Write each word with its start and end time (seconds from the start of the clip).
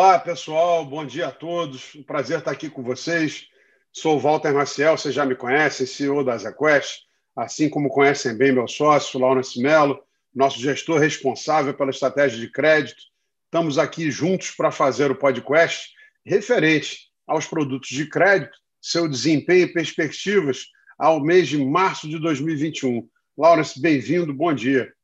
Olá, 0.00 0.16
pessoal. 0.16 0.86
Bom 0.86 1.04
dia 1.04 1.26
a 1.26 1.32
todos. 1.32 1.96
Um 1.96 2.04
prazer 2.04 2.38
estar 2.38 2.52
aqui 2.52 2.70
com 2.70 2.84
vocês. 2.84 3.48
Sou 3.92 4.14
o 4.14 4.20
Walter 4.20 4.54
Maciel, 4.54 4.96
vocês 4.96 5.12
já 5.12 5.26
me 5.26 5.34
conhecem, 5.34 5.88
CEO 5.88 6.22
da 6.22 6.38
ZQuest, 6.38 7.00
assim 7.34 7.68
como 7.68 7.88
conhecem 7.88 8.38
bem 8.38 8.52
meu 8.52 8.68
sócio, 8.68 9.18
Laurence 9.18 9.60
Mello, 9.60 10.00
nosso 10.32 10.60
gestor 10.60 11.00
responsável 11.00 11.74
pela 11.74 11.90
estratégia 11.90 12.38
de 12.38 12.48
crédito. 12.48 13.02
Estamos 13.46 13.76
aqui 13.76 14.08
juntos 14.08 14.52
para 14.52 14.70
fazer 14.70 15.10
o 15.10 15.16
podcast 15.16 15.92
referente 16.24 17.10
aos 17.26 17.46
produtos 17.46 17.88
de 17.88 18.08
crédito, 18.08 18.56
seu 18.80 19.08
desempenho 19.08 19.64
e 19.64 19.72
perspectivas 19.72 20.68
ao 20.96 21.20
mês 21.20 21.48
de 21.48 21.58
março 21.58 22.08
de 22.08 22.20
2021. 22.20 23.04
Laurence, 23.36 23.82
bem-vindo, 23.82 24.32
bom 24.32 24.54
dia. 24.54 24.94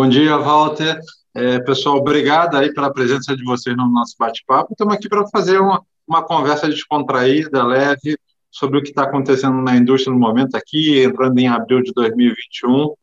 Bom 0.00 0.08
dia, 0.08 0.38
Walter. 0.38 1.00
É, 1.34 1.58
pessoal, 1.58 1.96
obrigado 1.96 2.56
aí 2.56 2.72
pela 2.72 2.92
presença 2.92 3.36
de 3.36 3.42
vocês 3.42 3.76
no 3.76 3.90
nosso 3.90 4.14
bate-papo. 4.16 4.72
Estamos 4.72 4.94
aqui 4.94 5.08
para 5.08 5.26
fazer 5.26 5.58
uma, 5.58 5.84
uma 6.06 6.24
conversa 6.24 6.68
descontraída, 6.68 7.64
leve, 7.64 8.16
sobre 8.48 8.78
o 8.78 8.80
que 8.80 8.90
está 8.90 9.02
acontecendo 9.02 9.60
na 9.60 9.74
indústria 9.74 10.14
no 10.14 10.20
momento 10.20 10.54
aqui, 10.54 11.02
entrando 11.02 11.36
em 11.40 11.48
abril 11.48 11.82
de 11.82 11.92
2021. 11.92 12.94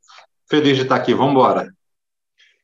Feliz 0.50 0.78
de 0.78 0.84
estar 0.84 0.96
aqui, 0.96 1.14
vamos 1.14 1.34
embora. 1.34 1.70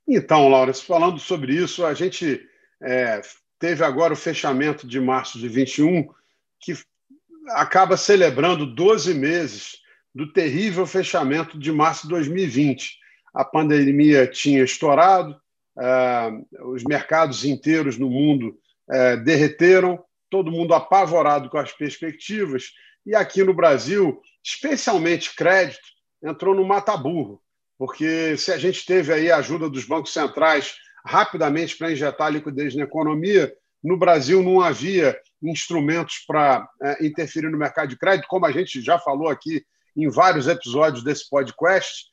Então, 0.07 0.47
Laura, 0.47 0.73
falando 0.73 1.19
sobre 1.19 1.53
isso, 1.53 1.85
a 1.85 1.93
gente 1.93 2.41
é, 2.81 3.19
teve 3.59 3.83
agora 3.83 4.13
o 4.13 4.15
fechamento 4.15 4.87
de 4.87 5.01
março 5.01 5.37
de 5.39 5.49
21, 5.49 6.07
que 6.57 6.73
acaba 7.49 7.97
celebrando 7.97 8.65
12 8.65 9.13
meses 9.13 9.73
do 10.15 10.31
terrível 10.31 10.85
fechamento 10.85 11.59
de 11.59 11.69
março 11.69 12.03
de 12.03 12.13
2020 12.13 13.00
a 13.33 13.45
pandemia 13.45 14.27
tinha 14.27 14.63
estourado, 14.63 15.39
uh, 15.77 16.71
os 16.71 16.83
mercados 16.83 17.45
inteiros 17.45 17.97
no 17.97 18.09
mundo 18.09 18.57
uh, 18.89 19.23
derreteram, 19.23 20.03
todo 20.29 20.51
mundo 20.51 20.73
apavorado 20.73 21.49
com 21.49 21.57
as 21.57 21.71
perspectivas, 21.71 22.71
e 23.05 23.15
aqui 23.15 23.43
no 23.43 23.53
Brasil, 23.53 24.21
especialmente 24.43 25.35
crédito, 25.35 25.79
entrou 26.23 26.53
no 26.53 26.65
mata-burro, 26.65 27.41
porque 27.77 28.37
se 28.37 28.51
a 28.51 28.57
gente 28.57 28.85
teve 28.85 29.11
aí 29.11 29.31
a 29.31 29.37
ajuda 29.37 29.69
dos 29.69 29.85
bancos 29.85 30.13
centrais 30.13 30.75
rapidamente 31.05 31.75
para 31.75 31.91
injetar 31.91 32.31
liquidez 32.31 32.75
na 32.75 32.83
economia, 32.83 33.51
no 33.83 33.97
Brasil 33.97 34.43
não 34.43 34.61
havia 34.61 35.19
instrumentos 35.41 36.23
para 36.27 36.67
uh, 36.81 37.03
interferir 37.03 37.49
no 37.49 37.57
mercado 37.57 37.89
de 37.89 37.97
crédito, 37.97 38.27
como 38.27 38.45
a 38.45 38.51
gente 38.51 38.81
já 38.81 38.99
falou 38.99 39.27
aqui 39.27 39.65
em 39.97 40.07
vários 40.09 40.47
episódios 40.47 41.03
desse 41.03 41.27
podcast, 41.29 42.05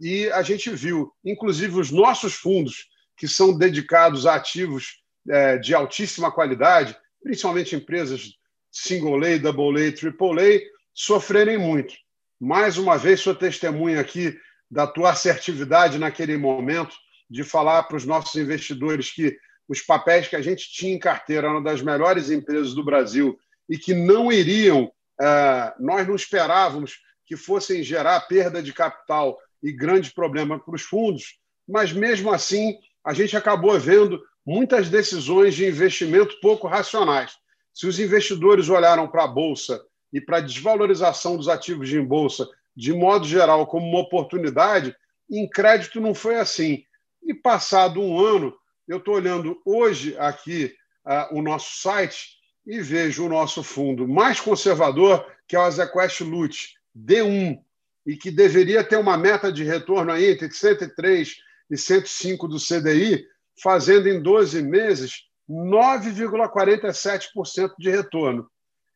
e 0.00 0.30
a 0.30 0.42
gente 0.42 0.70
viu, 0.70 1.12
inclusive, 1.24 1.78
os 1.78 1.90
nossos 1.90 2.34
fundos, 2.34 2.88
que 3.16 3.28
são 3.28 3.56
dedicados 3.56 4.26
a 4.26 4.34
ativos 4.34 5.02
é, 5.28 5.58
de 5.58 5.74
altíssima 5.74 6.32
qualidade, 6.32 6.96
principalmente 7.22 7.76
empresas 7.76 8.32
single 8.70 9.22
A, 9.24 9.38
double 9.38 9.86
A, 9.86 9.92
triple 9.92 10.40
A, 10.40 10.60
sofrerem 10.94 11.58
muito. 11.58 11.94
Mais 12.40 12.78
uma 12.78 12.96
vez, 12.98 13.20
sou 13.20 13.34
testemunha 13.34 14.00
aqui 14.00 14.36
da 14.70 14.86
tua 14.86 15.10
assertividade 15.10 15.98
naquele 15.98 16.36
momento 16.36 16.96
de 17.30 17.44
falar 17.44 17.84
para 17.84 17.96
os 17.96 18.04
nossos 18.04 18.34
investidores 18.34 19.10
que 19.10 19.36
os 19.68 19.80
papéis 19.80 20.28
que 20.28 20.36
a 20.36 20.42
gente 20.42 20.70
tinha 20.72 20.94
em 20.94 20.98
carteira 20.98 21.46
eram 21.46 21.62
das 21.62 21.80
melhores 21.80 22.30
empresas 22.30 22.74
do 22.74 22.84
Brasil 22.84 23.38
e 23.68 23.78
que 23.78 23.94
não 23.94 24.32
iriam, 24.32 24.90
é, 25.20 25.72
nós 25.78 26.06
não 26.06 26.14
esperávamos 26.14 26.98
que 27.32 27.36
fossem 27.36 27.82
gerar 27.82 28.20
perda 28.20 28.62
de 28.62 28.74
capital 28.74 29.38
e 29.62 29.72
grande 29.72 30.12
problema 30.12 30.58
para 30.58 30.74
os 30.74 30.82
fundos, 30.82 31.38
mas 31.66 31.90
mesmo 31.90 32.30
assim 32.30 32.76
a 33.02 33.14
gente 33.14 33.34
acabou 33.34 33.80
vendo 33.80 34.22
muitas 34.44 34.90
decisões 34.90 35.54
de 35.54 35.66
investimento 35.66 36.38
pouco 36.42 36.66
racionais. 36.66 37.32
Se 37.72 37.86
os 37.86 37.98
investidores 37.98 38.68
olharam 38.68 39.08
para 39.08 39.24
a 39.24 39.26
bolsa 39.26 39.82
e 40.12 40.20
para 40.20 40.36
a 40.36 40.40
desvalorização 40.42 41.38
dos 41.38 41.48
ativos 41.48 41.88
de 41.88 41.98
bolsa 42.02 42.46
de 42.76 42.92
modo 42.92 43.26
geral 43.26 43.66
como 43.66 43.88
uma 43.88 44.00
oportunidade, 44.00 44.94
em 45.30 45.48
crédito 45.48 46.02
não 46.02 46.14
foi 46.14 46.36
assim. 46.36 46.84
E 47.22 47.32
passado 47.32 47.98
um 47.98 48.20
ano, 48.20 48.54
eu 48.86 48.98
estou 48.98 49.14
olhando 49.14 49.58
hoje 49.64 50.14
aqui 50.18 50.74
uh, 51.06 51.34
o 51.34 51.40
nosso 51.40 51.80
site 51.80 52.36
e 52.66 52.82
vejo 52.82 53.24
o 53.24 53.28
nosso 53.30 53.62
fundo 53.62 54.06
mais 54.06 54.38
conservador, 54.38 55.26
que 55.48 55.56
é 55.56 55.58
o 55.58 55.62
Azequest 55.62 56.20
Lute, 56.20 56.81
D1, 56.96 57.58
e 58.04 58.16
que 58.16 58.30
deveria 58.30 58.82
ter 58.82 58.96
uma 58.96 59.16
meta 59.16 59.52
de 59.52 59.62
retorno 59.64 60.12
aí 60.12 60.30
entre 60.30 60.50
103 60.50 61.36
e 61.70 61.76
105 61.76 62.48
do 62.48 62.58
CDI, 62.58 63.24
fazendo 63.62 64.08
em 64.08 64.20
12 64.20 64.60
meses 64.62 65.28
9,47% 65.48 67.74
de 67.78 67.90
retorno. 67.90 68.50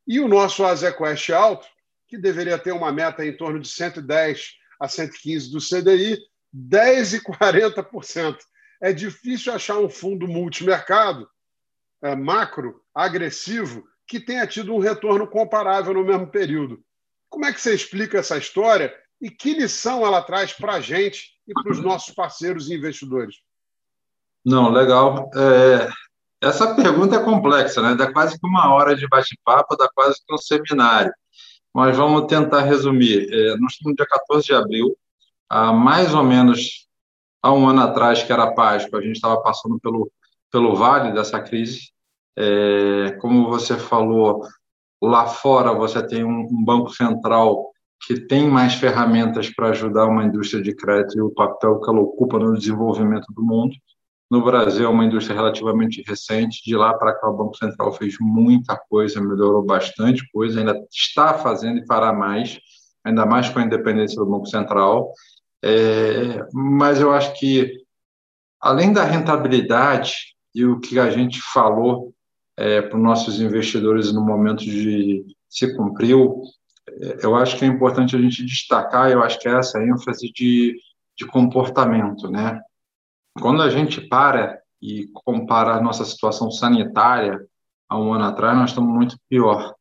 E 0.07 0.21
o 0.21 0.29
nosso 0.29 0.65
Azequest 0.65 1.31
alto, 1.31 1.67
que 2.09 2.17
deveria 2.17 2.59
ter 2.59 2.73
uma 2.73 2.93
meta 2.93 3.27
em 3.27 3.37
torno 3.37 3.61
de 3.61 3.69
110 3.69 4.55
a 4.79 4.87
115 4.89 5.51
do 5.51 5.59
CDI, 5.59 6.19
10,40%. 6.55 8.39
É 8.81 8.93
difícil 8.93 9.53
achar 9.53 9.79
um 9.79 9.89
fundo 9.89 10.29
multimercado, 10.29 11.29
é, 12.03 12.15
macro, 12.15 12.81
agressivo, 12.95 13.85
que 14.07 14.21
tenha 14.21 14.47
tido 14.47 14.73
um 14.75 14.79
retorno 14.79 15.27
comparável 15.27 15.95
no 15.95 16.05
mesmo 16.05 16.29
período. 16.29 16.85
Como 17.29 17.45
é 17.45 17.53
que 17.53 17.61
você 17.61 17.75
explica 17.75 18.19
essa 18.19 18.37
história 18.37 18.95
e 19.21 19.31
que 19.31 19.55
lição 19.55 20.05
ela 20.05 20.23
traz 20.23 20.53
para 20.53 20.75
a 20.75 20.81
gente 20.81 21.33
e 21.47 21.53
para 21.53 21.73
os 21.73 21.81
nossos 21.81 22.15
parceiros 22.15 22.69
e 22.69 22.75
investidores? 22.75 23.37
Não, 24.45 24.71
legal. 24.71 25.31
É, 25.35 25.89
essa 26.41 26.75
pergunta 26.75 27.17
é 27.17 27.25
complexa, 27.25 27.83
né? 27.83 27.95
Dá 27.95 28.13
quase 28.13 28.39
que 28.39 28.47
uma 28.47 28.73
hora 28.73 28.95
de 28.95 29.09
bate-papo, 29.09 29.77
dá 29.77 29.89
quase 29.95 30.21
que 30.25 30.33
um 30.33 30.39
seminário. 30.39 31.13
Mas 31.75 31.97
vamos 31.97 32.27
tentar 32.27 32.63
resumir. 32.63 33.29
É, 33.33 33.57
nós 33.57 33.73
estamos 33.73 33.93
no 33.93 33.97
dia 33.97 34.07
14 34.07 34.47
de 34.47 34.55
abril, 34.55 34.97
há 35.49 35.73
mais 35.73 36.15
ou 36.15 36.23
menos 36.23 36.87
há 37.43 37.53
um 37.53 37.69
ano 37.69 37.83
atrás, 37.83 38.23
que 38.23 38.33
era 38.33 38.53
Páscoa, 38.53 38.99
a 38.99 39.03
gente 39.03 39.17
estava 39.17 39.41
passando 39.41 39.79
pelo, 39.79 40.11
pelo 40.51 40.75
vale 40.75 41.13
dessa 41.13 41.41
crise. 41.41 41.91
É, 42.37 43.13
como 43.21 43.49
você 43.49 43.77
falou, 43.79 44.47
Lá 45.03 45.27
fora, 45.27 45.73
você 45.75 46.05
tem 46.07 46.25
um, 46.25 46.47
um 46.51 46.65
banco 46.65 46.91
central 46.91 47.71
que 48.07 48.21
tem 48.21 48.49
mais 48.49 48.75
ferramentas 48.75 49.51
para 49.51 49.71
ajudar 49.71 50.07
uma 50.07 50.25
indústria 50.25 50.63
de 50.63 50.75
crédito 50.75 51.19
e 51.19 51.23
o 51.23 51.31
papel 51.31 51.81
que 51.81 51.91
ela 51.91 52.01
ocupa 52.01 52.39
no 52.39 52.57
desenvolvimento 52.57 53.27
do 53.35 53.43
mundo. 53.43 53.75
No 54.31 54.45
Brasil, 54.45 54.87
é 54.87 54.89
uma 54.89 55.05
indústria 55.05 55.37
relativamente 55.37 56.03
recente. 56.07 56.63
De 56.65 56.77
lá 56.77 56.95
para 56.95 57.15
cá, 57.15 57.29
o 57.29 57.37
Banco 57.37 57.57
Central 57.57 57.93
fez 57.93 58.17
muita 58.21 58.77
coisa, 58.89 59.21
melhorou 59.21 59.65
bastante 59.65 60.29
coisa, 60.33 60.59
ainda 60.59 60.85
está 60.91 61.35
fazendo 61.35 61.79
e 61.79 61.87
fará 61.87 62.13
mais, 62.13 62.59
ainda 63.05 63.25
mais 63.25 63.49
com 63.49 63.61
a 63.61 63.63
independência 63.63 64.17
do 64.17 64.29
Banco 64.29 64.47
Central. 64.47 65.13
É, 65.65 66.45
mas 66.53 67.01
eu 67.01 67.13
acho 67.13 67.39
que, 67.39 67.73
além 68.61 68.93
da 68.93 69.05
rentabilidade 69.05 70.13
e 70.55 70.65
o 70.65 70.81
que 70.81 70.99
a 70.99 71.11
gente 71.11 71.41
falou 71.53 72.13
é, 72.57 72.83
para 72.83 72.97
os 72.97 73.03
nossos 73.03 73.41
investidores 73.41 74.13
no 74.13 74.25
momento 74.25 74.65
de 74.65 75.25
se 75.49 75.77
cumpriu. 75.77 76.43
É, 76.89 77.25
eu 77.25 77.37
acho 77.37 77.57
que 77.59 77.65
é 77.65 77.69
importante 77.69 78.17
a 78.17 78.21
gente 78.21 78.45
destacar, 78.45 79.11
eu 79.11 79.23
acho 79.23 79.39
que 79.39 79.49
é 79.49 79.59
essa 79.59 79.83
ênfase 79.83 80.31
de, 80.33 80.77
de 81.17 81.27
comportamento, 81.27 82.31
né? 82.31 82.61
Quando 83.41 83.63
a 83.63 83.69
gente 83.69 84.01
para 84.01 84.59
e 84.81 85.09
compara 85.13 85.75
a 85.75 85.81
nossa 85.81 86.05
situação 86.05 86.51
sanitária 86.51 87.39
há 87.89 87.99
um 87.99 88.13
ano 88.13 88.25
atrás, 88.25 88.57
nós 88.57 88.71
estamos 88.71 88.93
muito 88.95 89.17
pior. 89.29 89.75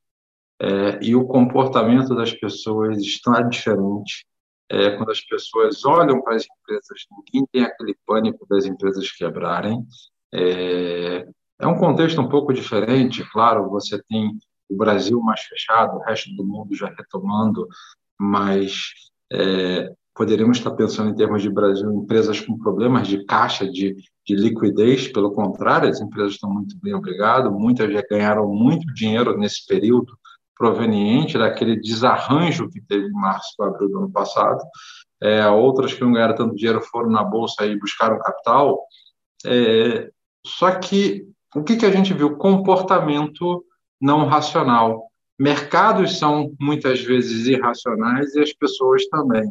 É, 0.61 0.99
e 1.01 1.15
o 1.15 1.27
comportamento 1.27 2.15
das 2.15 2.33
pessoas 2.33 2.97
está 2.97 3.41
diferente. 3.41 4.25
É, 4.69 4.91
quando 4.97 5.11
as 5.11 5.21
pessoas 5.21 5.85
olham 5.85 6.21
para 6.21 6.35
as 6.35 6.45
empresas, 6.45 7.05
ninguém 7.11 7.47
tem 7.51 7.63
aquele 7.63 7.95
pânico 8.05 8.45
das 8.49 8.65
empresas 8.65 9.11
quebrarem. 9.11 9.85
É, 10.33 11.27
é 11.59 11.67
um 11.67 11.77
contexto 11.77 12.21
um 12.21 12.29
pouco 12.29 12.53
diferente, 12.53 13.23
claro, 13.31 13.69
você 13.69 14.01
tem 14.09 14.37
o 14.69 14.75
Brasil 14.75 15.19
mais 15.21 15.41
fechado, 15.41 15.97
o 15.97 16.01
resto 16.01 16.33
do 16.35 16.43
mundo 16.43 16.75
já 16.75 16.87
retomando, 16.87 17.67
mas 18.19 18.89
é, 19.31 19.91
poderíamos 20.13 20.57
estar 20.57 20.71
pensando 20.71 21.11
em 21.11 21.15
termos 21.15 21.41
de 21.41 21.49
Brasil, 21.49 21.91
empresas 21.93 22.39
com 22.39 22.57
problemas 22.57 23.07
de 23.07 23.23
caixa, 23.25 23.69
de, 23.69 23.95
de 24.25 24.35
liquidez, 24.35 25.07
pelo 25.07 25.31
contrário, 25.31 25.89
as 25.89 26.01
empresas 26.01 26.33
estão 26.33 26.49
muito 26.49 26.75
bem 26.81 26.93
obrigado, 26.93 27.51
muitas 27.51 27.91
já 27.91 28.03
ganharam 28.09 28.47
muito 28.47 28.85
dinheiro 28.93 29.37
nesse 29.37 29.65
período, 29.65 30.17
proveniente 30.57 31.37
daquele 31.37 31.75
desarranjo 31.75 32.69
que 32.69 32.81
teve 32.81 33.07
em 33.07 33.11
março 33.11 33.49
e 33.59 33.63
abril 33.63 33.89
do 33.89 33.97
ano 33.99 34.11
passado, 34.11 34.63
é, 35.21 35.45
outras 35.47 35.93
que 35.93 36.01
não 36.01 36.13
ganharam 36.13 36.35
tanto 36.35 36.55
dinheiro 36.55 36.81
foram 36.81 37.09
na 37.09 37.23
bolsa 37.23 37.65
e 37.65 37.77
buscaram 37.77 38.17
capital, 38.19 38.81
é, 39.45 40.09
só 40.45 40.71
que 40.79 41.27
o 41.55 41.63
que, 41.63 41.77
que 41.77 41.85
a 41.85 41.91
gente 41.91 42.13
viu? 42.13 42.37
Comportamento 42.37 43.63
não 43.99 44.25
racional. 44.25 45.09
Mercados 45.39 46.19
são 46.19 46.51
muitas 46.59 47.01
vezes 47.01 47.47
irracionais 47.47 48.35
e 48.35 48.41
as 48.41 48.53
pessoas 48.53 49.07
também. 49.07 49.49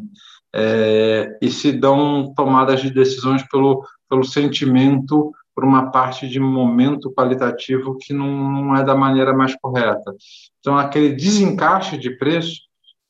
É, 0.55 1.37
e 1.43 1.51
se 1.51 1.73
dão 1.73 2.33
tomadas 2.37 2.81
de 2.81 2.91
decisões 2.91 3.43
pelo, 3.49 3.85
pelo 4.09 4.23
sentimento 4.23 5.33
por 5.55 5.65
uma 5.65 5.91
parte 5.91 6.29
de 6.29 6.41
momento 6.41 7.13
qualitativo 7.13 7.97
que 7.99 8.13
não, 8.13 8.29
não 8.29 8.77
é 8.77 8.85
da 8.85 8.95
maneira 8.95 9.33
mais 9.33 9.57
correta. 9.57 10.15
Então, 10.61 10.77
aquele 10.77 11.15
desencaixe 11.15 11.97
de 11.97 12.11
preço 12.11 12.61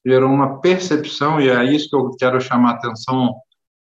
gerou 0.06 0.31
uma 0.31 0.61
percepção, 0.61 1.40
e 1.40 1.49
é 1.49 1.64
isso 1.64 1.88
que 1.88 1.97
eu 1.97 2.11
quero 2.19 2.40
chamar 2.40 2.73
a 2.73 2.75
atenção, 2.75 3.35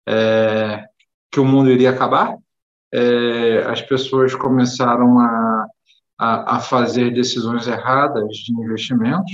é, 0.08 0.86
que 1.30 1.40
o 1.40 1.46
mundo 1.46 1.70
iria 1.70 1.90
acabar. 1.90 2.38
É, 2.94 3.64
as 3.68 3.82
pessoas 3.82 4.36
começaram 4.36 5.20
a, 5.20 5.66
a, 6.20 6.58
a, 6.58 6.60
fazer 6.60 7.12
decisões 7.12 7.68
erradas 7.68 8.36
de 8.38 8.54
investimentos, 8.54 9.34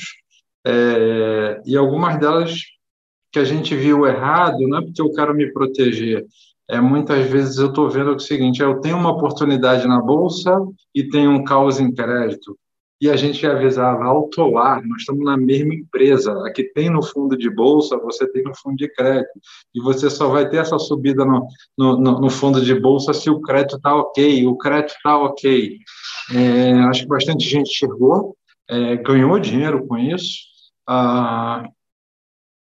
é, 0.66 1.62
e 1.66 1.76
algumas 1.76 2.18
delas 2.20 2.62
que 3.32 3.40
a 3.40 3.44
gente 3.44 3.76
viu 3.76 4.08
errado, 4.08 4.60
não 4.68 4.80
é 4.80 4.82
porque 4.82 5.02
eu 5.02 5.12
quero 5.12 5.34
me 5.36 5.52
proteger, 5.52 6.26
é, 6.70 6.80
muitas 6.80 7.28
vezes 7.28 7.58
eu 7.58 7.70
estou 7.70 7.90
vendo 7.90 8.16
o 8.16 8.20
seguinte: 8.20 8.62
eu 8.62 8.80
tenho 8.80 8.96
uma 8.96 9.10
oportunidade 9.10 9.88
na 9.88 10.00
bolsa 10.00 10.56
e 10.94 11.04
tenho 11.10 11.32
um 11.32 11.44
caos 11.44 11.80
em 11.80 11.94
crédito. 11.94 12.58
E 13.02 13.10
a 13.10 13.16
gente 13.16 13.46
avisava, 13.48 14.04
autolar, 14.04 14.86
nós 14.86 15.02
estamos 15.02 15.24
na 15.24 15.38
mesma 15.38 15.74
empresa. 15.74 16.34
Aqui 16.46 16.64
tem 16.64 16.90
no 16.90 17.02
fundo 17.02 17.38
de 17.38 17.50
bolsa, 17.50 17.98
você 17.98 18.30
tem 18.30 18.44
no 18.44 18.54
fundo 18.54 18.76
de 18.76 18.90
crédito. 18.90 19.32
E 19.74 19.82
você 19.82 20.10
só 20.10 20.28
vai 20.28 20.50
ter 20.50 20.58
essa 20.58 20.78
subida 20.78 21.24
no, 21.24 21.48
no, 21.78 22.20
no 22.20 22.30
fundo 22.30 22.62
de 22.62 22.76
bolsa 22.76 23.14
se 23.14 23.30
o 23.30 23.40
crédito 23.40 23.78
está 23.78 23.96
ok, 23.96 24.46
o 24.46 24.58
crédito 24.58 24.96
está 24.96 25.18
ok. 25.18 25.78
É, 26.36 26.74
acho 26.90 27.04
que 27.04 27.08
bastante 27.08 27.48
gente 27.48 27.74
chegou, 27.74 28.36
é, 28.70 28.98
ganhou 28.98 29.40
dinheiro 29.40 29.88
com 29.88 29.98
isso. 29.98 30.40
Ah, 30.86 31.64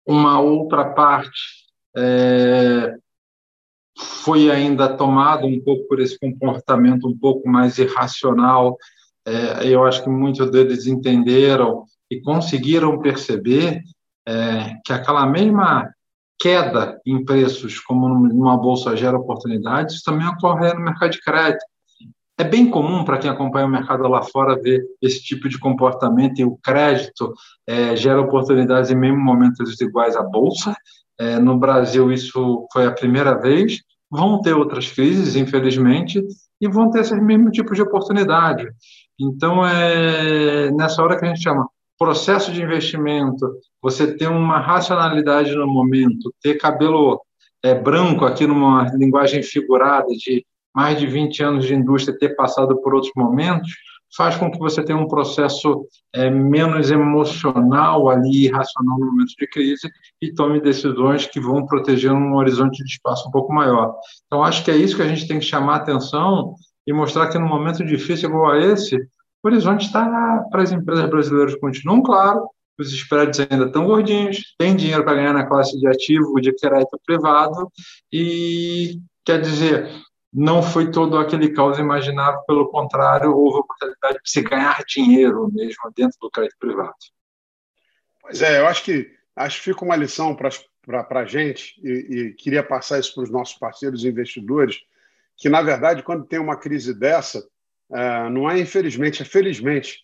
uma 0.07 0.39
outra 0.39 0.85
parte 0.85 1.65
é, 1.95 2.95
foi 3.97 4.51
ainda 4.51 4.95
tomado 4.95 5.47
um 5.47 5.59
pouco 5.61 5.87
por 5.87 5.99
esse 5.99 6.19
comportamento 6.19 7.07
um 7.07 7.17
pouco 7.17 7.47
mais 7.47 7.77
irracional. 7.77 8.77
É, 9.27 9.67
eu 9.67 9.83
acho 9.83 10.03
que 10.03 10.09
muitos 10.09 10.51
deles 10.51 10.85
entenderam 10.85 11.85
e 12.09 12.21
conseguiram 12.21 12.99
perceber 12.99 13.81
é, 14.27 14.75
que 14.85 14.93
aquela 14.93 15.25
mesma 15.25 15.89
queda 16.39 16.99
em 17.05 17.23
preços, 17.23 17.79
como 17.79 18.07
numa 18.07 18.57
bolsa 18.57 18.95
gera 18.95 19.17
oportunidades, 19.17 20.03
também 20.03 20.27
ocorre 20.27 20.73
no 20.73 20.81
mercado 20.81 21.11
de 21.11 21.21
crédito. 21.21 21.65
É 22.37 22.43
bem 22.43 22.69
comum 22.69 23.05
para 23.05 23.17
quem 23.17 23.29
acompanha 23.29 23.65
o 23.65 23.69
mercado 23.69 24.07
lá 24.09 24.21
fora 24.21 24.61
ver 24.61 24.83
esse 25.01 25.23
tipo 25.23 25.47
de 25.47 25.57
comportamento 25.57 26.39
e 26.39 26.43
o 26.43 26.57
crédito 26.57 27.33
é, 27.65 27.95
gera 27.95 28.19
oportunidades 28.19 28.91
em 28.91 28.95
mesmo 28.95 29.19
momentos 29.19 29.79
iguais 29.79 30.17
à 30.17 30.21
bolsa. 30.21 30.75
É, 31.17 31.39
no 31.39 31.57
Brasil, 31.57 32.11
isso 32.11 32.67
foi 32.73 32.85
a 32.85 32.91
primeira 32.91 33.39
vez. 33.39 33.81
Vão 34.11 34.41
ter 34.41 34.53
outras 34.53 34.91
crises, 34.91 35.37
infelizmente, 35.37 36.21
e 36.59 36.67
vão 36.67 36.91
ter 36.91 36.99
esse 36.99 37.15
mesmo 37.15 37.49
tipo 37.51 37.73
de 37.73 37.81
oportunidade. 37.81 38.67
Então, 39.19 39.65
é 39.65 40.71
nessa 40.71 41.01
hora 41.01 41.17
que 41.17 41.25
a 41.25 41.27
gente 41.27 41.41
chama 41.41 41.67
processo 41.97 42.51
de 42.51 42.61
investimento, 42.61 43.57
você 43.81 44.15
ter 44.15 44.27
uma 44.27 44.59
racionalidade 44.59 45.55
no 45.55 45.67
momento, 45.67 46.33
ter 46.41 46.55
cabelo 46.55 47.21
é, 47.63 47.73
branco 47.73 48.25
aqui 48.25 48.45
numa 48.45 48.89
linguagem 48.95 49.41
figurada 49.41 50.07
de 50.09 50.45
mais 50.75 50.99
de 50.99 51.07
20 51.07 51.41
anos 51.41 51.65
de 51.65 51.73
indústria, 51.73 52.17
ter 52.17 52.35
passado 52.35 52.81
por 52.81 52.93
outros 52.93 53.13
momentos, 53.15 53.71
faz 54.15 54.35
com 54.35 54.51
que 54.51 54.59
você 54.59 54.83
tenha 54.83 54.99
um 54.99 55.07
processo 55.07 55.87
é, 56.13 56.29
menos 56.29 56.91
emocional 56.91 58.09
ali, 58.09 58.47
racional 58.49 58.99
no 58.99 59.07
momento 59.07 59.33
de 59.37 59.47
crise 59.47 59.89
e 60.21 60.33
tome 60.33 60.61
decisões 60.61 61.25
que 61.25 61.39
vão 61.39 61.65
proteger 61.65 62.11
um 62.11 62.35
horizonte 62.35 62.83
de 62.83 62.89
espaço 62.89 63.27
um 63.27 63.31
pouco 63.31 63.53
maior. 63.53 63.95
Então, 64.25 64.43
acho 64.43 64.63
que 64.63 64.71
é 64.71 64.75
isso 64.75 64.95
que 64.95 65.01
a 65.01 65.07
gente 65.07 65.27
tem 65.27 65.39
que 65.39 65.45
chamar 65.45 65.77
atenção 65.77 66.55
e 66.85 66.93
mostrar 66.93 67.29
que 67.29 67.37
no 67.37 67.47
momento 67.47 67.83
difícil 67.83 68.29
igual 68.29 68.51
a 68.51 68.59
esse, 68.59 68.95
o 68.95 69.47
horizonte 69.47 69.85
está 69.85 70.43
para 70.49 70.63
as 70.63 70.71
empresas 70.71 71.09
brasileiras 71.09 71.55
continuam 71.55 72.01
claro, 72.01 72.49
os 72.77 72.93
spreads 72.93 73.39
ainda 73.39 73.65
estão 73.65 73.85
gordinhos, 73.85 74.55
tem 74.57 74.75
dinheiro 74.75 75.03
para 75.03 75.15
ganhar 75.15 75.33
na 75.33 75.45
classe 75.45 75.79
de 75.79 75.87
ativo, 75.87 76.41
de 76.41 76.53
crédito 76.53 76.99
privado, 77.05 77.71
e 78.11 78.99
quer 79.23 79.39
dizer, 79.39 79.89
não 80.33 80.61
foi 80.61 80.91
todo 80.91 81.17
aquele 81.17 81.49
caos 81.49 81.79
imaginável, 81.79 82.41
pelo 82.45 82.69
contrário, 82.69 83.33
houve 83.33 83.57
a 83.57 83.61
oportunidade 83.61 84.19
de 84.23 84.29
se 84.29 84.41
ganhar 84.41 84.83
dinheiro 84.85 85.49
mesmo 85.53 85.91
dentro 85.95 86.17
do 86.21 86.29
crédito 86.29 86.57
privado. 86.59 86.93
Pois 88.21 88.41
é, 88.41 88.59
eu 88.59 88.67
acho 88.67 88.83
que 88.83 89.15
acho 89.35 89.57
que 89.57 89.71
fica 89.71 89.85
uma 89.85 89.95
lição 89.95 90.35
para 90.35 91.19
a 91.19 91.25
gente, 91.25 91.79
e, 91.83 91.89
e, 91.89 92.33
queria 92.33 92.63
passar 92.63 92.99
isso 92.99 93.13
para 93.13 93.23
os 93.23 93.29
nossos 93.29 93.57
parceiros 93.57 94.05
investidores, 94.05 94.77
que, 95.37 95.49
na 95.49 95.61
verdade, 95.61 96.03
quando 96.03 96.25
tem 96.25 96.39
uma 96.39 96.57
crise 96.57 96.93
dessa, 96.93 97.45
é, 97.91 98.29
não 98.29 98.49
é 98.49 98.59
infelizmente, 98.59 99.21
é 99.21 99.25
felizmente, 99.25 99.99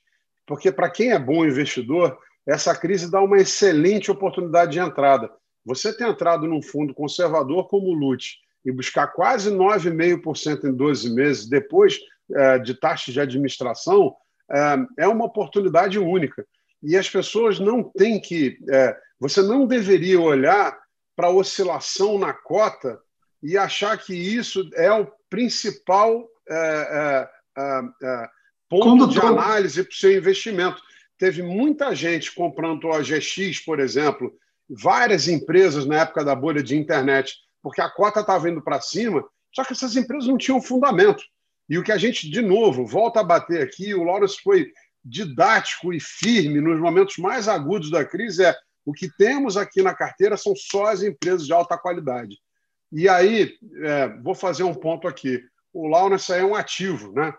porque 0.45 0.72
para 0.72 0.89
quem 0.89 1.12
é 1.12 1.19
bom 1.19 1.45
investidor, 1.45 2.18
essa 2.45 2.75
crise 2.75 3.10
dá 3.10 3.22
uma 3.22 3.38
excelente 3.38 4.12
oportunidade 4.12 4.72
de 4.74 4.80
entrada. 4.80 5.31
Você 5.66 5.95
ter 5.95 6.07
entrado 6.07 6.48
num 6.48 6.62
fundo 6.62 6.94
conservador 6.94 7.68
como 7.68 7.88
o 7.88 7.94
LUT, 7.94 8.39
e 8.63 8.72
buscar 8.72 9.07
quase 9.07 9.51
9,5% 9.51 10.66
em 10.66 10.74
12 10.74 11.13
meses 11.13 11.50
depois 11.50 12.00
é, 12.33 12.60
de 12.60 12.74
taxas 12.74 13.13
de 13.13 13.19
administração 13.19 14.16
é, 14.50 15.04
é 15.04 15.07
uma 15.07 15.25
oportunidade 15.25 15.98
única. 15.98 16.45
E 16.81 16.98
as 16.98 17.10
pessoas 17.10 17.60
não 17.60 17.83
têm 17.83 18.19
que. 18.19 18.57
Você 19.19 19.42
não 19.44 19.68
deveria 19.68 20.19
olhar 20.19 20.80
para 21.16 21.28
a 21.28 21.31
oscilação 21.31 22.18
na 22.18 22.33
cota 22.33 23.00
e 23.44 23.56
achar 23.56 23.95
que 23.98 24.16
isso 24.16 24.68
é 24.74 24.92
o 24.92 25.07
principal 25.31 26.28
é, 26.48 27.28
é, 27.57 27.81
é, 28.04 28.30
ponto 28.69 29.07
de 29.07 29.19
análise 29.19 29.81
para 29.83 29.92
o 29.92 29.95
seu 29.95 30.16
investimento. 30.16 30.80
Teve 31.18 31.42
muita 31.42 31.95
gente 31.95 32.31
comprando 32.36 32.83
o 32.83 32.89
OGX, 32.89 33.60
por 33.66 33.80
exemplo, 33.80 34.31
várias 34.69 35.28
empresas 35.28 35.86
na 35.86 36.01
época 36.01 36.24
da 36.24 36.36
bolha 36.36 36.62
de 36.62 36.78
internet 36.78 37.36
porque 37.62 37.81
a 37.81 37.89
cota 37.89 38.22
estava 38.22 38.50
indo 38.50 38.62
para 38.62 38.81
cima, 38.81 39.24
só 39.54 39.63
que 39.63 39.74
essas 39.74 39.95
empresas 39.95 40.28
não 40.28 40.38
tinham 40.38 40.62
fundamento. 40.62 41.24
E 41.69 41.78
o 41.78 41.83
que 41.83 41.92
a 41.92 41.98
gente, 41.98 42.30
de 42.30 42.42
novo, 42.42 42.86
volta 42.86 43.19
a 43.19 43.24
bater 43.24 43.62
aqui, 43.62 43.94
o 43.94 44.04
Lawrence 44.04 44.38
foi 44.44 44.72
didático 45.04 45.94
e 45.94 46.00
firme 46.00 46.60
nos 46.60 46.80
momentos 46.80 47.18
mais 47.18 47.48
agudos 47.48 47.89
da 47.89 48.04
crise, 48.04 48.44
é 48.44 48.56
o 48.86 48.94
que 48.94 49.10
temos 49.16 49.57
aqui 49.57 49.81
na 49.81 49.94
carteira 49.94 50.35
são 50.35 50.56
só 50.56 50.88
as 50.88 51.04
empresas 51.04 51.45
de 51.45 51.54
alta 51.54 51.78
qualidade. 51.78 52.40
E 52.92 53.07
aí, 53.07 53.57
é, 53.83 54.07
vou 54.21 54.36
fazer 54.36 54.64
um 54.64 54.74
ponto 54.74 55.07
aqui. 55.07 55.44
O 55.74 55.88
Lawrence 55.88 56.31
é 56.33 56.44
um 56.44 56.56
ativo 56.56 57.14
né, 57.14 57.33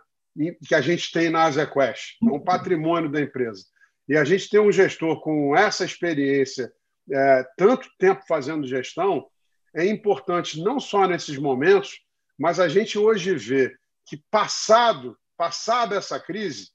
que 0.66 0.74
a 0.74 0.80
gente 0.80 1.12
tem 1.12 1.28
na 1.28 1.44
Azequest, 1.44 2.16
é 2.22 2.32
um 2.32 2.40
patrimônio 2.40 3.10
da 3.10 3.20
empresa. 3.20 3.64
E 4.08 4.16
a 4.16 4.24
gente 4.24 4.48
tem 4.48 4.60
um 4.60 4.72
gestor 4.72 5.20
com 5.20 5.54
essa 5.54 5.84
experiência, 5.84 6.72
é, 7.10 7.46
tanto 7.56 7.88
tempo 7.98 8.22
fazendo 8.26 8.66
gestão, 8.66 9.26
é 9.74 9.86
importante 9.86 10.62
não 10.62 10.80
só 10.80 11.06
nesses 11.06 11.36
momentos, 11.38 12.00
mas 12.38 12.58
a 12.58 12.68
gente 12.68 12.98
hoje 12.98 13.34
vê 13.34 13.74
que 14.06 14.22
passado, 14.30 15.16
passada 15.36 15.96
essa 15.96 16.18
crise, 16.18 16.70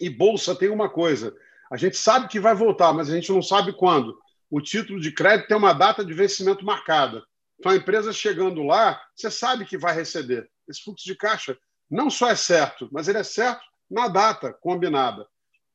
e 0.00 0.10
bolsa 0.10 0.54
tem 0.54 0.68
uma 0.68 0.88
coisa, 0.88 1.34
a 1.70 1.76
gente 1.76 1.96
sabe 1.96 2.28
que 2.28 2.38
vai 2.38 2.54
voltar, 2.54 2.92
mas 2.92 3.10
a 3.10 3.14
gente 3.14 3.32
não 3.32 3.42
sabe 3.42 3.72
quando. 3.72 4.16
O 4.50 4.60
título 4.60 5.00
de 5.00 5.10
crédito 5.10 5.48
tem 5.48 5.56
uma 5.56 5.72
data 5.72 6.04
de 6.04 6.14
vencimento 6.14 6.64
marcada. 6.64 7.22
Então 7.58 7.72
a 7.72 7.76
empresa 7.76 8.12
chegando 8.12 8.62
lá, 8.62 9.00
você 9.14 9.30
sabe 9.30 9.64
que 9.64 9.78
vai 9.78 9.94
receber. 9.94 10.48
Esse 10.68 10.82
fluxo 10.82 11.04
de 11.04 11.14
caixa 11.14 11.56
não 11.90 12.10
só 12.10 12.28
é 12.28 12.36
certo, 12.36 12.88
mas 12.92 13.08
ele 13.08 13.18
é 13.18 13.22
certo 13.22 13.64
na 13.90 14.08
data 14.08 14.52
combinada. 14.52 15.26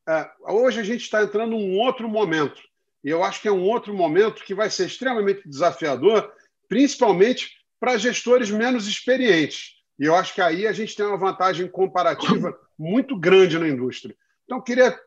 É, 0.08 0.28
hoje 0.48 0.80
a 0.80 0.84
gente 0.84 1.02
está 1.02 1.22
entrando 1.22 1.52
num 1.52 1.78
outro 1.78 2.08
momento. 2.08 2.60
E 3.04 3.08
eu 3.08 3.24
acho 3.24 3.40
que 3.40 3.48
é 3.48 3.52
um 3.52 3.64
outro 3.64 3.94
momento 3.94 4.44
que 4.44 4.54
vai 4.54 4.70
ser 4.70 4.86
extremamente 4.86 5.48
desafiador, 5.48 6.32
principalmente 6.68 7.50
para 7.80 7.98
gestores 7.98 8.50
menos 8.50 8.86
experientes. 8.86 9.72
E 9.98 10.04
eu 10.04 10.14
acho 10.14 10.34
que 10.34 10.40
aí 10.40 10.66
a 10.66 10.72
gente 10.72 10.94
tem 10.94 11.04
uma 11.04 11.18
vantagem 11.18 11.66
comparativa 11.68 12.56
muito 12.78 13.16
grande 13.18 13.58
na 13.58 13.68
indústria. 13.68 14.16
Então, 14.44 14.60
queria 14.60 14.98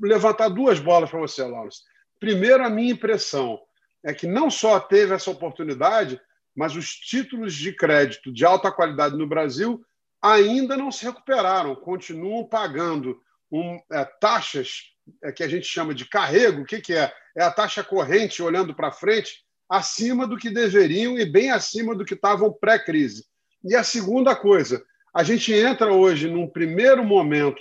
levantar 0.00 0.48
duas 0.48 0.78
bolas 0.78 1.10
para 1.10 1.20
você, 1.20 1.42
Lawrence. 1.42 1.80
Primeiro, 2.20 2.64
a 2.64 2.70
minha 2.70 2.92
impressão 2.92 3.58
é 4.04 4.12
que 4.12 4.26
não 4.26 4.50
só 4.50 4.80
teve 4.80 5.14
essa 5.14 5.30
oportunidade, 5.30 6.20
mas 6.54 6.76
os 6.76 6.94
títulos 6.94 7.54
de 7.54 7.72
crédito 7.72 8.32
de 8.32 8.44
alta 8.44 8.70
qualidade 8.70 9.16
no 9.16 9.26
Brasil 9.26 9.84
ainda 10.20 10.76
não 10.76 10.90
se 10.90 11.04
recuperaram, 11.04 11.74
continuam 11.74 12.44
pagando 12.44 13.20
um, 13.50 13.80
é, 13.92 14.04
taxas 14.04 14.92
é, 15.22 15.32
que 15.32 15.42
a 15.42 15.48
gente 15.48 15.66
chama 15.66 15.94
de 15.94 16.04
carrego. 16.04 16.62
O 16.62 16.64
que, 16.64 16.80
que 16.80 16.94
é? 16.94 17.12
é 17.36 17.42
a 17.42 17.50
taxa 17.50 17.82
corrente 17.82 18.42
olhando 18.42 18.74
para 18.74 18.92
frente 18.92 19.44
acima 19.68 20.26
do 20.26 20.36
que 20.36 20.50
deveriam 20.50 21.18
e 21.18 21.24
bem 21.24 21.50
acima 21.50 21.94
do 21.94 22.04
que 22.04 22.14
estavam 22.14 22.52
pré-crise. 22.52 23.24
E 23.64 23.74
a 23.74 23.82
segunda 23.82 24.36
coisa, 24.36 24.84
a 25.14 25.22
gente 25.22 25.52
entra 25.52 25.92
hoje 25.92 26.28
num 26.28 26.46
primeiro 26.46 27.04
momento, 27.04 27.60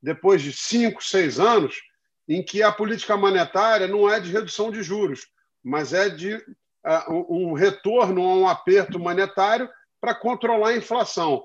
depois 0.00 0.40
de 0.40 0.52
cinco, 0.52 1.02
seis 1.02 1.40
anos, 1.40 1.76
em 2.28 2.42
que 2.42 2.62
a 2.62 2.70
política 2.70 3.16
monetária 3.16 3.86
não 3.86 4.08
é 4.08 4.20
de 4.20 4.30
redução 4.30 4.70
de 4.70 4.82
juros, 4.82 5.26
mas 5.68 5.92
é 5.92 6.08
de 6.08 6.34
uh, 6.34 7.26
um 7.28 7.52
retorno 7.52 8.22
a 8.22 8.34
um 8.34 8.48
aperto 8.48 8.98
monetário 8.98 9.68
para 10.00 10.14
controlar 10.14 10.70
a 10.70 10.76
inflação. 10.76 11.44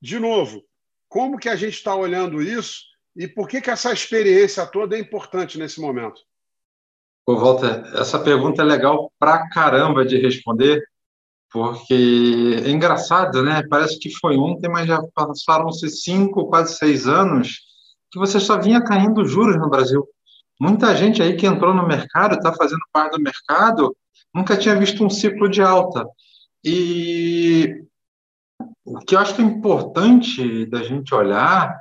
de 0.00 0.18
novo, 0.18 0.64
como 1.08 1.38
que 1.38 1.48
a 1.48 1.54
gente 1.54 1.74
está 1.74 1.94
olhando 1.94 2.42
isso 2.42 2.80
e 3.14 3.28
por 3.28 3.46
que, 3.46 3.60
que 3.60 3.70
essa 3.70 3.92
experiência 3.92 4.66
toda 4.66 4.96
é 4.96 4.98
importante 4.98 5.58
nesse 5.58 5.80
momento? 5.80 6.20
Pô, 7.24 7.36
Walter, 7.36 7.84
essa 7.94 8.18
pergunta 8.18 8.62
é 8.62 8.64
legal 8.64 9.12
pra 9.18 9.48
caramba 9.50 10.04
de 10.04 10.16
responder, 10.16 10.82
porque 11.52 12.62
é 12.64 12.70
engraçado, 12.70 13.42
né? 13.42 13.62
Parece 13.68 13.98
que 13.98 14.10
foi 14.10 14.36
ontem, 14.36 14.68
mas 14.68 14.88
já 14.88 15.00
passaram-se 15.14 15.88
cinco, 15.90 16.48
quase 16.48 16.76
seis 16.76 17.06
anos 17.06 17.60
que 18.10 18.18
você 18.18 18.40
só 18.40 18.58
vinha 18.58 18.82
caindo 18.82 19.24
juros 19.24 19.56
no 19.56 19.70
Brasil. 19.70 20.08
Muita 20.62 20.94
gente 20.94 21.20
aí 21.20 21.34
que 21.34 21.44
entrou 21.44 21.74
no 21.74 21.84
mercado, 21.84 22.36
está 22.36 22.52
fazendo 22.52 22.82
parte 22.92 23.16
do 23.16 23.20
mercado, 23.20 23.96
nunca 24.32 24.56
tinha 24.56 24.76
visto 24.76 25.04
um 25.04 25.10
ciclo 25.10 25.48
de 25.48 25.60
alta. 25.60 26.06
E 26.64 27.82
o 28.84 29.00
que 29.00 29.16
eu 29.16 29.18
acho 29.18 29.34
que 29.34 29.42
é 29.42 29.44
importante 29.44 30.64
da 30.66 30.80
gente 30.84 31.12
olhar 31.12 31.76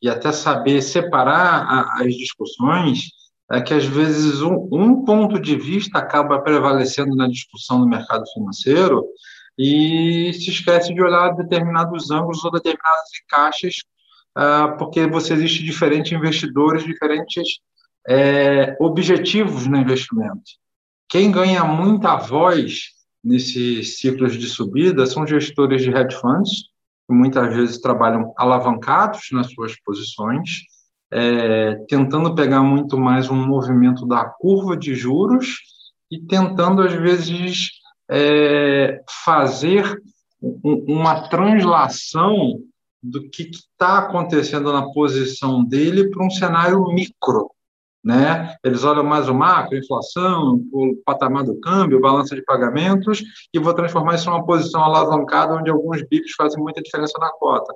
e 0.00 0.08
até 0.08 0.32
saber 0.32 0.80
separar 0.80 2.00
as 2.00 2.14
discussões 2.14 3.10
é 3.50 3.60
que 3.60 3.74
às 3.74 3.84
vezes 3.84 4.40
um, 4.40 4.66
um, 4.72 5.04
ponto 5.04 5.38
de 5.38 5.54
vista 5.54 5.98
acaba 5.98 6.40
prevalecendo 6.40 7.14
na 7.14 7.28
discussão 7.28 7.82
do 7.82 7.86
mercado 7.86 8.24
financeiro 8.32 9.04
e 9.58 10.32
se 10.32 10.48
esquece 10.48 10.94
de 10.94 11.02
olhar 11.02 11.36
determinados 11.36 12.10
ângulos 12.10 12.42
ou 12.42 12.50
determinadas 12.50 13.10
encaixes, 13.26 13.82
uh, 14.38 14.74
porque 14.78 15.06
você 15.06 15.34
existe 15.34 15.62
diferentes 15.62 16.10
investidores, 16.12 16.82
diferentes 16.82 17.60
é, 18.08 18.76
objetivos 18.80 19.66
no 19.66 19.76
investimento. 19.76 20.42
Quem 21.08 21.30
ganha 21.30 21.64
muita 21.64 22.16
voz 22.16 22.90
nesses 23.22 23.98
ciclos 23.98 24.36
de 24.36 24.48
subida 24.48 25.06
são 25.06 25.26
gestores 25.26 25.82
de 25.82 25.90
hedge 25.90 26.16
funds, 26.16 26.50
que 27.06 27.14
muitas 27.14 27.54
vezes 27.54 27.80
trabalham 27.80 28.32
alavancados 28.36 29.28
nas 29.32 29.52
suas 29.52 29.78
posições, 29.80 30.62
é, 31.12 31.74
tentando 31.88 32.34
pegar 32.34 32.62
muito 32.62 32.98
mais 32.98 33.30
um 33.30 33.46
movimento 33.46 34.06
da 34.06 34.24
curva 34.24 34.76
de 34.76 34.94
juros 34.94 35.58
e 36.10 36.18
tentando, 36.20 36.82
às 36.82 36.94
vezes, 36.94 37.70
é, 38.10 39.02
fazer 39.24 40.00
uma 40.42 41.28
translação 41.28 42.58
do 43.02 43.28
que 43.30 43.50
está 43.50 43.98
acontecendo 43.98 44.72
na 44.72 44.90
posição 44.92 45.64
dele 45.64 46.08
para 46.10 46.24
um 46.24 46.30
cenário 46.30 46.84
micro. 46.92 47.50
Né? 48.04 48.56
Eles 48.64 48.82
olham 48.82 49.04
mais 49.04 49.28
o 49.28 49.34
macro, 49.34 49.78
inflação, 49.78 50.60
o 50.72 50.96
patamar 51.04 51.44
do 51.44 51.60
câmbio, 51.60 52.00
balança 52.00 52.34
de 52.34 52.42
pagamentos, 52.42 53.22
e 53.54 53.58
vou 53.60 53.72
transformar 53.74 54.16
isso 54.16 54.28
em 54.28 54.32
uma 54.32 54.44
posição 54.44 54.82
alavancada 54.82 55.54
onde 55.54 55.70
alguns 55.70 56.02
bips 56.08 56.34
fazem 56.36 56.60
muita 56.60 56.82
diferença 56.82 57.16
na 57.20 57.30
cota. 57.30 57.72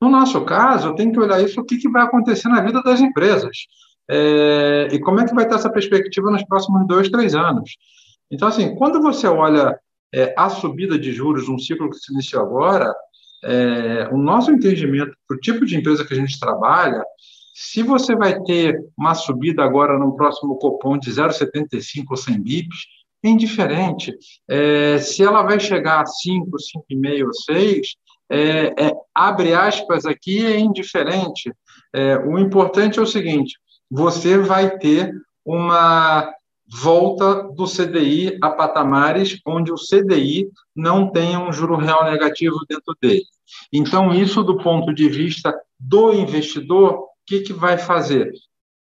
No 0.00 0.08
nosso 0.08 0.42
caso, 0.44 0.88
eu 0.88 0.94
tenho 0.94 1.12
que 1.12 1.20
olhar 1.20 1.42
isso, 1.42 1.60
o 1.60 1.64
que, 1.64 1.76
que 1.76 1.90
vai 1.90 2.02
acontecer 2.02 2.48
na 2.48 2.62
vida 2.62 2.82
das 2.82 3.00
empresas. 3.00 3.56
É, 4.10 4.88
e 4.92 5.00
como 5.00 5.20
é 5.20 5.26
que 5.26 5.34
vai 5.34 5.44
estar 5.44 5.56
essa 5.56 5.70
perspectiva 5.70 6.30
nos 6.30 6.44
próximos 6.44 6.86
dois, 6.86 7.10
três 7.10 7.34
anos. 7.34 7.76
Então, 8.30 8.48
assim, 8.48 8.74
quando 8.76 9.00
você 9.00 9.26
olha 9.26 9.78
é, 10.14 10.34
a 10.36 10.48
subida 10.48 10.98
de 10.98 11.12
juros, 11.12 11.48
um 11.48 11.58
ciclo 11.58 11.90
que 11.90 11.96
se 11.96 12.12
iniciou 12.12 12.42
agora, 12.42 12.94
é, 13.44 14.08
o 14.12 14.16
nosso 14.16 14.50
entendimento 14.50 15.14
para 15.26 15.36
o 15.36 15.40
tipo 15.40 15.64
de 15.64 15.76
empresa 15.76 16.04
que 16.04 16.14
a 16.14 16.16
gente 16.16 16.38
trabalha, 16.38 17.02
se 17.58 17.82
você 17.82 18.14
vai 18.14 18.38
ter 18.42 18.78
uma 18.98 19.14
subida 19.14 19.64
agora 19.64 19.98
no 19.98 20.14
próximo 20.14 20.58
cupom 20.58 20.98
de 20.98 21.10
0,75 21.10 22.04
ou 22.10 22.16
100 22.16 22.42
bips, 22.42 22.76
é 23.24 23.28
indiferente. 23.30 24.14
É, 24.46 24.98
se 24.98 25.22
ela 25.22 25.42
vai 25.42 25.58
chegar 25.58 26.02
a 26.02 26.04
5, 26.06 26.50
5,5 26.90 27.24
ou 27.24 27.32
6, 27.32 27.96
é, 28.28 28.38
é, 28.78 28.92
abre 29.14 29.54
aspas 29.54 30.04
aqui, 30.04 30.44
é 30.44 30.58
indiferente. 30.58 31.50
É, 31.94 32.18
o 32.18 32.38
importante 32.38 32.98
é 32.98 33.02
o 33.02 33.06
seguinte: 33.06 33.58
você 33.90 34.36
vai 34.36 34.76
ter 34.76 35.10
uma 35.42 36.30
volta 36.70 37.42
do 37.54 37.64
CDI 37.64 38.36
a 38.42 38.50
patamares 38.50 39.40
onde 39.46 39.72
o 39.72 39.76
CDI 39.76 40.46
não 40.74 41.10
tenha 41.10 41.40
um 41.40 41.50
juro 41.50 41.76
real 41.76 42.04
negativo 42.04 42.58
dentro 42.68 42.94
dele. 43.00 43.24
Então, 43.72 44.12
isso 44.12 44.42
do 44.42 44.58
ponto 44.58 44.92
de 44.92 45.08
vista 45.08 45.58
do 45.80 46.12
investidor, 46.12 47.15
que, 47.26 47.40
que 47.40 47.52
vai 47.52 47.76
fazer? 47.76 48.32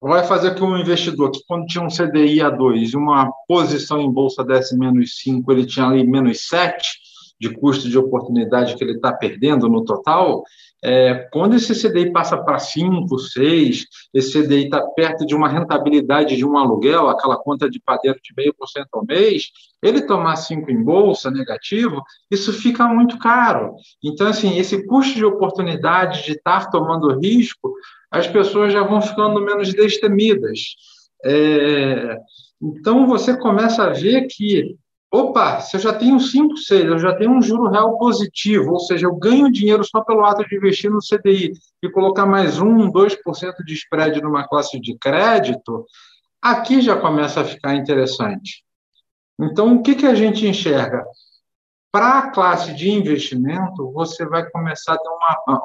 Vai 0.00 0.24
fazer 0.24 0.54
que 0.54 0.62
um 0.62 0.76
investidor 0.76 1.30
que, 1.30 1.40
quando 1.46 1.66
tinha 1.66 1.82
um 1.82 1.88
CDI 1.88 2.42
a 2.42 2.50
2 2.50 2.90
e 2.92 2.96
uma 2.96 3.32
posição 3.48 4.00
em 4.00 4.10
bolsa 4.10 4.44
desse 4.44 4.76
menos 4.76 5.16
5, 5.18 5.50
ele 5.50 5.64
tinha 5.64 5.86
ali 5.86 6.06
menos 6.06 6.46
7, 6.48 6.98
de 7.40 7.52
custo 7.54 7.88
de 7.88 7.98
oportunidade 7.98 8.76
que 8.76 8.82
ele 8.82 8.94
está 8.94 9.12
perdendo 9.12 9.68
no 9.68 9.84
total, 9.84 10.42
é, 10.82 11.28
quando 11.32 11.54
esse 11.54 11.74
CDI 11.74 12.12
passa 12.12 12.36
para 12.36 12.58
5, 12.58 13.18
6, 13.18 13.86
esse 14.14 14.42
CDI 14.42 14.64
está 14.64 14.80
perto 14.82 15.26
de 15.26 15.34
uma 15.34 15.48
rentabilidade 15.48 16.36
de 16.36 16.44
um 16.44 16.56
aluguel, 16.56 17.08
aquela 17.08 17.36
conta 17.36 17.68
de 17.68 17.80
padeiro 17.80 18.18
de 18.22 18.32
meio 18.36 18.54
por 18.54 18.68
cento 18.68 18.88
ao 18.92 19.04
mês, 19.04 19.50
ele 19.82 20.02
tomar 20.02 20.36
5 20.36 20.70
em 20.70 20.82
bolsa 20.82 21.30
negativo, 21.30 22.02
isso 22.30 22.52
fica 22.52 22.86
muito 22.86 23.18
caro. 23.18 23.74
Então, 24.02 24.26
assim, 24.26 24.58
esse 24.58 24.86
custo 24.86 25.14
de 25.14 25.24
oportunidade 25.24 26.24
de 26.24 26.32
estar 26.32 26.70
tomando 26.70 27.18
risco, 27.18 27.74
as 28.10 28.26
pessoas 28.26 28.72
já 28.72 28.82
vão 28.82 29.00
ficando 29.00 29.40
menos 29.40 29.72
destemidas. 29.72 30.76
É, 31.24 32.16
então, 32.62 33.06
você 33.06 33.36
começa 33.36 33.84
a 33.84 33.90
ver 33.90 34.26
que 34.28 34.76
Opa, 35.16 35.60
se 35.60 35.74
eu 35.76 35.80
já 35.80 35.94
tenho 35.94 36.20
5, 36.20 36.58
6, 36.58 36.84
eu 36.84 36.98
já 36.98 37.14
tenho 37.16 37.30
um 37.30 37.40
juro 37.40 37.70
real 37.70 37.96
positivo, 37.96 38.72
ou 38.72 38.80
seja, 38.80 39.06
eu 39.06 39.16
ganho 39.16 39.50
dinheiro 39.50 39.82
só 39.82 40.02
pelo 40.02 40.22
ato 40.22 40.46
de 40.46 40.54
investir 40.54 40.90
no 40.90 40.98
CDI 40.98 41.54
e 41.82 41.90
colocar 41.90 42.26
mais 42.26 42.58
1, 42.58 42.92
2% 42.92 43.64
de 43.64 43.72
spread 43.72 44.20
numa 44.20 44.46
classe 44.46 44.78
de 44.78 44.94
crédito, 44.98 45.86
aqui 46.42 46.82
já 46.82 47.00
começa 47.00 47.40
a 47.40 47.44
ficar 47.46 47.74
interessante. 47.74 48.62
Então, 49.40 49.76
o 49.76 49.82
que, 49.82 49.94
que 49.94 50.04
a 50.04 50.14
gente 50.14 50.46
enxerga? 50.46 51.02
Para 51.90 52.18
a 52.18 52.30
classe 52.30 52.74
de 52.74 52.90
investimento, 52.90 53.90
você 53.92 54.26
vai 54.26 54.46
começar 54.50 54.92
a 54.92 54.98
ter 54.98 55.08
uma, 55.08 55.62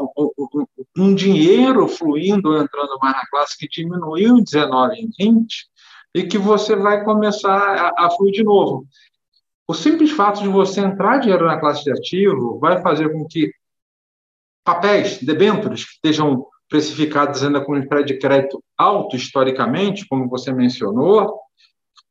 um, 0.98 1.14
dinheiro 1.14 1.90
fluindo, 1.90 2.56
entrando 2.56 2.98
mais 3.02 3.18
na 3.18 3.28
classe, 3.30 3.58
que 3.58 3.68
diminuiu 3.68 4.38
em 4.38 4.44
19 4.46 4.96
em 4.96 5.10
20, 5.20 5.70
e 6.16 6.24
que 6.24 6.38
você 6.38 6.74
vai 6.74 7.04
começar 7.04 7.94
a, 7.98 8.06
a 8.06 8.12
fluir 8.12 8.34
de 8.34 8.46
novo. 8.46 8.88
O 9.72 9.74
simples 9.74 10.12
fato 10.12 10.42
de 10.42 10.50
você 10.50 10.82
entrar 10.82 11.20
dinheiro 11.20 11.46
na 11.46 11.58
classe 11.58 11.86
de 11.86 11.94
ativo 11.94 12.60
vai 12.60 12.82
fazer 12.82 13.10
com 13.10 13.26
que 13.26 13.54
papéis, 14.66 15.24
debêntures, 15.24 15.86
que 15.86 15.92
estejam 15.94 16.46
precificados 16.68 17.42
ainda 17.42 17.64
com 17.64 17.72
um 17.72 17.80
spread 17.80 18.06
de 18.06 18.20
crédito 18.20 18.62
alto 18.78 19.16
historicamente, 19.16 20.06
como 20.10 20.28
você 20.28 20.52
mencionou, 20.52 21.40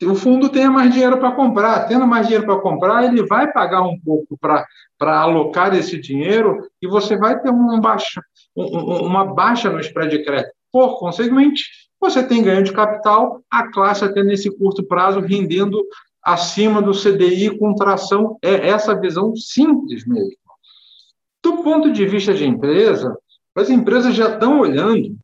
o 0.02 0.14
fundo 0.14 0.48
tenha 0.48 0.70
mais 0.70 0.90
dinheiro 0.90 1.18
para 1.18 1.32
comprar. 1.32 1.86
Tendo 1.86 2.06
mais 2.06 2.28
dinheiro 2.28 2.46
para 2.46 2.62
comprar, 2.62 3.04
ele 3.04 3.26
vai 3.26 3.52
pagar 3.52 3.82
um 3.82 4.00
pouco 4.00 4.38
para 4.38 5.20
alocar 5.20 5.74
esse 5.74 6.00
dinheiro 6.00 6.66
e 6.80 6.88
você 6.88 7.14
vai 7.14 7.38
ter 7.42 7.50
um 7.50 7.78
baixa, 7.78 8.22
um, 8.56 9.04
uma 9.04 9.34
baixa 9.34 9.68
no 9.68 9.80
spread 9.80 10.16
de 10.16 10.24
crédito. 10.24 10.54
Por 10.72 10.98
consequente, 10.98 11.64
você 12.00 12.26
tem 12.26 12.42
ganho 12.42 12.62
de 12.64 12.72
capital, 12.72 13.42
a 13.50 13.70
classe 13.70 14.02
até 14.02 14.22
nesse 14.24 14.50
curto 14.56 14.82
prazo 14.82 15.20
rendendo 15.20 15.78
acima 16.22 16.82
do 16.82 16.92
CDI 16.92 17.58
com 17.58 17.74
tração, 17.74 18.38
é 18.42 18.68
essa 18.68 18.98
visão 18.98 19.34
simples 19.34 20.06
mesmo. 20.06 20.36
Do 21.42 21.62
ponto 21.62 21.92
de 21.92 22.04
vista 22.06 22.34
de 22.34 22.46
empresa, 22.46 23.16
as 23.54 23.70
empresas 23.70 24.14
já 24.14 24.32
estão 24.32 24.60
olhando 24.60 25.16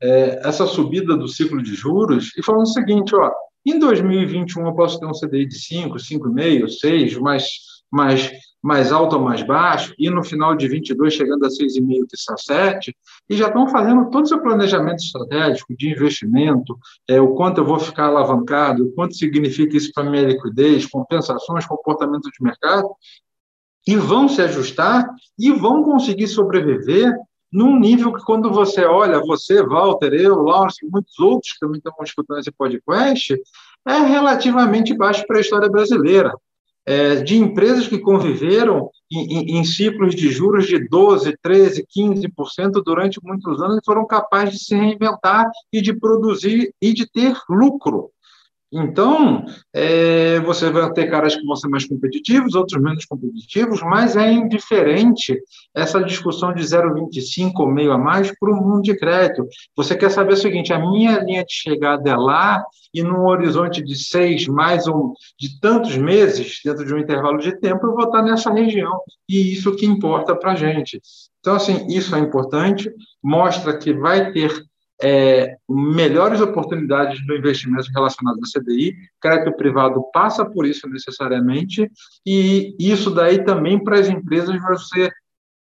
é, 0.00 0.40
essa 0.46 0.66
subida 0.66 1.16
do 1.16 1.28
ciclo 1.28 1.62
de 1.62 1.74
juros 1.74 2.32
e 2.36 2.42
falando 2.42 2.62
o 2.62 2.72
seguinte, 2.72 3.14
ó, 3.14 3.32
em 3.66 3.78
2021 3.78 4.66
eu 4.66 4.74
posso 4.74 5.00
ter 5.00 5.06
um 5.06 5.12
CDI 5.12 5.46
de 5.46 5.58
5, 5.58 5.96
5,5, 5.96 6.68
6, 6.68 7.18
mais, 7.18 7.44
mais 7.90 8.30
mais 8.64 8.90
alto 8.90 9.16
ou 9.16 9.22
mais 9.22 9.42
baixo, 9.42 9.94
e 9.98 10.08
no 10.08 10.24
final 10.24 10.56
de 10.56 10.66
22 10.66 11.12
chegando 11.12 11.44
a 11.44 11.50
6,5, 11.50 12.06
que 12.08 12.16
são 12.16 12.34
7, 12.34 12.96
e 13.28 13.36
já 13.36 13.48
estão 13.48 13.68
fazendo 13.68 14.08
todo 14.08 14.24
o 14.24 14.26
seu 14.26 14.40
planejamento 14.40 15.04
estratégico 15.04 15.76
de 15.76 15.90
investimento, 15.90 16.74
é, 17.06 17.20
o 17.20 17.34
quanto 17.34 17.58
eu 17.58 17.66
vou 17.66 17.78
ficar 17.78 18.06
alavancado, 18.06 18.86
o 18.86 18.92
quanto 18.92 19.14
significa 19.14 19.76
isso 19.76 19.92
para 19.94 20.08
minha 20.08 20.22
liquidez, 20.22 20.86
compensações, 20.86 21.66
comportamento 21.66 22.30
de 22.30 22.42
mercado, 22.42 22.88
e 23.86 23.96
vão 23.96 24.30
se 24.30 24.40
ajustar 24.40 25.10
e 25.38 25.52
vão 25.52 25.82
conseguir 25.82 26.26
sobreviver 26.26 27.14
num 27.52 27.78
nível 27.78 28.14
que, 28.14 28.24
quando 28.24 28.50
você 28.50 28.86
olha, 28.86 29.20
você, 29.20 29.62
Walter, 29.62 30.14
eu, 30.14 30.36
Lawrence 30.36 30.78
e 30.82 30.88
muitos 30.88 31.18
outros 31.18 31.52
que 31.52 31.60
também 31.60 31.76
estão 31.76 31.92
escutando 32.02 32.38
esse 32.38 32.50
podcast, 32.50 33.38
é 33.86 33.98
relativamente 33.98 34.96
baixo 34.96 35.26
para 35.26 35.36
a 35.36 35.40
história 35.42 35.68
brasileira 35.68 36.32
é, 36.86 37.16
de 37.16 37.36
empresas 37.36 37.88
que 37.88 37.98
conviveram 37.98 38.90
em, 39.10 39.38
em, 39.38 39.58
em, 39.58 39.64
ciclos 39.64 40.14
de 40.14 40.28
juros 40.30 40.66
de 40.66 40.76
12%, 40.88 41.34
13%, 41.44 41.84
15% 41.96 42.82
durante 42.84 43.20
muitos 43.22 43.60
anos 43.62 43.78
e 43.78 43.84
foram 43.84 44.06
capazes 44.06 44.58
de 44.58 44.64
se 44.64 44.74
reinventar 44.74 45.50
e 45.72 45.80
de 45.80 45.92
produzir 45.94 46.72
e 46.80 46.92
de 46.92 47.10
ter 47.10 47.36
lucro. 47.48 48.10
Então, 48.74 49.44
é, 49.72 50.40
você 50.40 50.68
vai 50.68 50.92
ter 50.92 51.08
caras 51.08 51.36
que 51.36 51.46
vão 51.46 51.54
ser 51.54 51.68
mais 51.68 51.86
competitivos, 51.86 52.56
outros 52.56 52.82
menos 52.82 53.04
competitivos, 53.04 53.80
mas 53.82 54.16
é 54.16 54.32
indiferente 54.32 55.38
essa 55.72 56.02
discussão 56.02 56.52
de 56.52 56.60
0,25 56.60 57.52
ou 57.60 57.70
meio 57.70 57.92
a 57.92 57.98
mais 57.98 58.36
para 58.36 58.50
o 58.50 58.56
mundo 58.56 58.82
de 58.82 58.96
crédito. 58.96 59.46
Você 59.76 59.94
quer 59.94 60.10
saber 60.10 60.32
o 60.32 60.36
seguinte: 60.36 60.72
a 60.72 60.78
minha 60.80 61.20
linha 61.20 61.44
de 61.44 61.52
chegada 61.54 62.10
é 62.10 62.16
lá 62.16 62.64
e 62.92 63.00
num 63.00 63.26
horizonte 63.26 63.80
de 63.80 63.96
seis 63.96 64.48
mais 64.48 64.88
um 64.88 65.12
de 65.38 65.60
tantos 65.60 65.96
meses, 65.96 66.60
dentro 66.64 66.84
de 66.84 66.92
um 66.92 66.98
intervalo 66.98 67.38
de 67.38 67.56
tempo, 67.60 67.86
eu 67.86 67.94
vou 67.94 68.06
estar 68.06 68.22
nessa 68.22 68.52
região. 68.52 69.00
E 69.28 69.52
isso 69.52 69.76
que 69.76 69.86
importa 69.86 70.34
para 70.34 70.52
a 70.52 70.56
gente. 70.56 71.00
Então, 71.38 71.54
assim, 71.54 71.86
isso 71.88 72.16
é 72.16 72.18
importante, 72.18 72.90
mostra 73.22 73.78
que 73.78 73.92
vai 73.92 74.32
ter 74.32 74.64
é, 75.02 75.56
melhores 75.68 76.40
oportunidades 76.40 77.24
no 77.26 77.36
investimento 77.36 77.90
relacionado 77.92 78.38
à 78.38 78.58
CDI, 78.60 78.94
crédito 79.20 79.56
privado 79.56 80.02
passa 80.12 80.44
por 80.44 80.66
isso 80.66 80.88
necessariamente, 80.88 81.90
e 82.24 82.74
isso 82.78 83.10
daí 83.10 83.44
também 83.44 83.82
para 83.82 83.98
as 83.98 84.08
empresas 84.08 84.60
vai 84.60 84.76
ser 84.78 85.12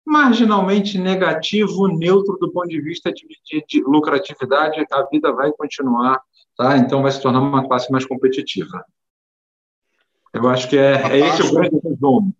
marginalmente 0.04 0.98
negativo, 0.98 1.86
neutro 1.86 2.36
do 2.38 2.50
ponto 2.50 2.68
de 2.68 2.80
vista 2.80 3.12
de, 3.12 3.24
de, 3.44 3.64
de 3.68 3.82
lucratividade, 3.82 4.84
a 4.90 5.02
vida 5.04 5.32
vai 5.32 5.52
continuar, 5.52 6.20
tá? 6.56 6.76
então 6.76 7.02
vai 7.02 7.12
se 7.12 7.22
tornar 7.22 7.40
uma 7.40 7.66
classe 7.66 7.90
mais 7.92 8.04
competitiva. 8.04 8.84
Eu 10.32 10.48
acho 10.48 10.68
que 10.68 10.76
é, 10.76 10.94
é 11.12 11.18
esse 11.18 11.42
o 11.42 11.52
grande 11.52 11.78
resumo. 11.82 12.34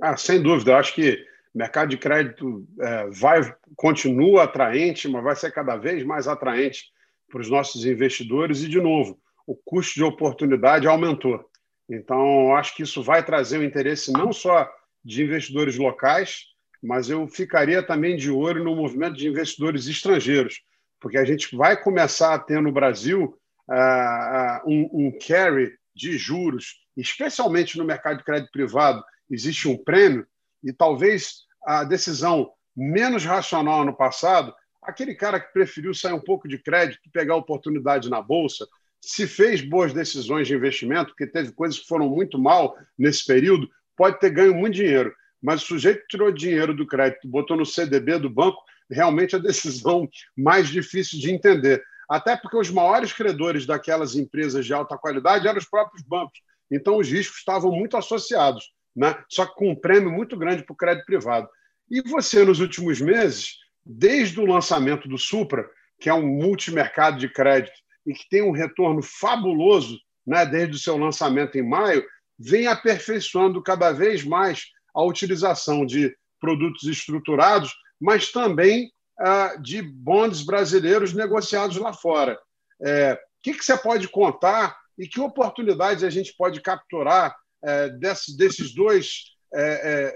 Ah, 0.00 0.16
sem 0.16 0.42
dúvida, 0.42 0.72
eu 0.72 0.76
acho 0.76 0.94
que 0.94 1.24
o 1.54 1.58
mercado 1.58 1.88
de 1.88 1.96
crédito 1.96 2.66
é, 2.80 3.08
vai 3.10 3.54
continua 3.76 4.44
atraente, 4.44 5.08
mas 5.08 5.22
vai 5.22 5.36
ser 5.36 5.52
cada 5.52 5.76
vez 5.76 6.04
mais 6.04 6.26
atraente 6.26 6.86
para 7.30 7.40
os 7.40 7.48
nossos 7.48 7.84
investidores 7.84 8.62
e 8.62 8.68
de 8.68 8.80
novo 8.80 9.18
o 9.46 9.54
custo 9.54 9.94
de 9.94 10.02
oportunidade 10.02 10.86
aumentou. 10.86 11.44
Então 11.88 12.54
acho 12.56 12.74
que 12.74 12.82
isso 12.82 13.02
vai 13.02 13.24
trazer 13.24 13.58
o 13.58 13.64
interesse 13.64 14.12
não 14.12 14.32
só 14.32 14.68
de 15.04 15.22
investidores 15.22 15.76
locais, 15.76 16.46
mas 16.82 17.08
eu 17.08 17.26
ficaria 17.28 17.82
também 17.82 18.16
de 18.16 18.30
olho 18.30 18.64
no 18.64 18.74
movimento 18.74 19.16
de 19.16 19.28
investidores 19.28 19.86
estrangeiros, 19.86 20.60
porque 20.98 21.18
a 21.18 21.24
gente 21.24 21.54
vai 21.54 21.80
começar 21.80 22.34
a 22.34 22.38
ter 22.38 22.60
no 22.60 22.72
Brasil 22.72 23.38
uh, 23.68 24.68
um, 24.68 24.88
um 24.92 25.18
carry 25.18 25.72
de 25.94 26.16
juros, 26.18 26.80
especialmente 26.96 27.78
no 27.78 27.84
mercado 27.84 28.18
de 28.18 28.24
crédito 28.24 28.50
privado, 28.50 29.04
existe 29.30 29.68
um 29.68 29.76
prêmio 29.76 30.26
e 30.62 30.72
talvez 30.72 31.43
a 31.64 31.84
decisão 31.84 32.50
menos 32.76 33.24
racional 33.24 33.84
no 33.84 33.96
passado, 33.96 34.54
aquele 34.82 35.14
cara 35.14 35.40
que 35.40 35.52
preferiu 35.52 35.94
sair 35.94 36.12
um 36.12 36.20
pouco 36.20 36.46
de 36.46 36.58
crédito 36.58 37.00
e 37.06 37.10
pegar 37.10 37.36
oportunidade 37.36 38.10
na 38.10 38.20
bolsa, 38.20 38.66
se 39.00 39.26
fez 39.26 39.60
boas 39.60 39.92
decisões 39.92 40.48
de 40.48 40.54
investimento, 40.54 41.10
porque 41.10 41.26
teve 41.26 41.52
coisas 41.52 41.78
que 41.78 41.86
foram 41.86 42.08
muito 42.08 42.38
mal 42.38 42.76
nesse 42.98 43.24
período, 43.24 43.68
pode 43.96 44.18
ter 44.18 44.30
ganho 44.30 44.54
muito 44.54 44.74
dinheiro. 44.74 45.14
Mas 45.42 45.62
o 45.62 45.66
sujeito 45.66 46.04
tirou 46.08 46.32
dinheiro 46.32 46.74
do 46.74 46.86
crédito, 46.86 47.28
botou 47.28 47.56
no 47.56 47.66
CDB 47.66 48.18
do 48.18 48.30
banco, 48.30 48.62
realmente 48.90 49.34
é 49.34 49.38
a 49.38 49.42
decisão 49.42 50.08
mais 50.36 50.68
difícil 50.68 51.18
de 51.18 51.30
entender. 51.30 51.82
Até 52.08 52.36
porque 52.36 52.56
os 52.56 52.70
maiores 52.70 53.12
credores 53.12 53.66
daquelas 53.66 54.14
empresas 54.14 54.64
de 54.64 54.72
alta 54.72 54.96
qualidade 54.96 55.46
eram 55.46 55.58
os 55.58 55.68
próprios 55.68 56.02
bancos. 56.02 56.40
Então, 56.70 56.96
os 56.96 57.08
riscos 57.08 57.38
estavam 57.38 57.70
muito 57.70 57.96
associados 57.96 58.73
né? 58.94 59.16
só 59.28 59.46
que 59.46 59.54
com 59.54 59.70
um 59.70 59.76
prêmio 59.76 60.10
muito 60.10 60.36
grande 60.36 60.62
para 60.62 60.72
o 60.72 60.76
crédito 60.76 61.06
privado. 61.06 61.48
E 61.90 62.00
você, 62.02 62.44
nos 62.44 62.60
últimos 62.60 63.00
meses, 63.00 63.58
desde 63.84 64.40
o 64.40 64.46
lançamento 64.46 65.08
do 65.08 65.18
Supra, 65.18 65.68
que 66.00 66.08
é 66.08 66.14
um 66.14 66.26
multimercado 66.26 67.18
de 67.18 67.28
crédito 67.28 67.76
e 68.06 68.12
que 68.12 68.28
tem 68.28 68.42
um 68.42 68.52
retorno 68.52 69.02
fabuloso 69.02 69.98
né, 70.26 70.44
desde 70.46 70.76
o 70.76 70.78
seu 70.78 70.96
lançamento 70.96 71.56
em 71.56 71.62
maio, 71.62 72.04
vem 72.38 72.66
aperfeiçoando 72.66 73.62
cada 73.62 73.92
vez 73.92 74.24
mais 74.24 74.66
a 74.94 75.02
utilização 75.02 75.84
de 75.84 76.14
produtos 76.40 76.84
estruturados, 76.84 77.74
mas 78.00 78.30
também 78.30 78.90
ah, 79.18 79.56
de 79.60 79.82
bonds 79.82 80.42
brasileiros 80.42 81.12
negociados 81.12 81.76
lá 81.76 81.92
fora. 81.92 82.38
É, 82.82 83.14
o 83.14 83.18
que, 83.42 83.54
que 83.54 83.64
você 83.64 83.76
pode 83.76 84.08
contar 84.08 84.76
e 84.98 85.06
que 85.06 85.20
oportunidades 85.20 86.02
a 86.02 86.10
gente 86.10 86.34
pode 86.36 86.60
capturar 86.60 87.34
é, 87.64 87.88
desse, 87.90 88.36
desses 88.36 88.74
dois 88.74 89.34
é, 89.52 89.62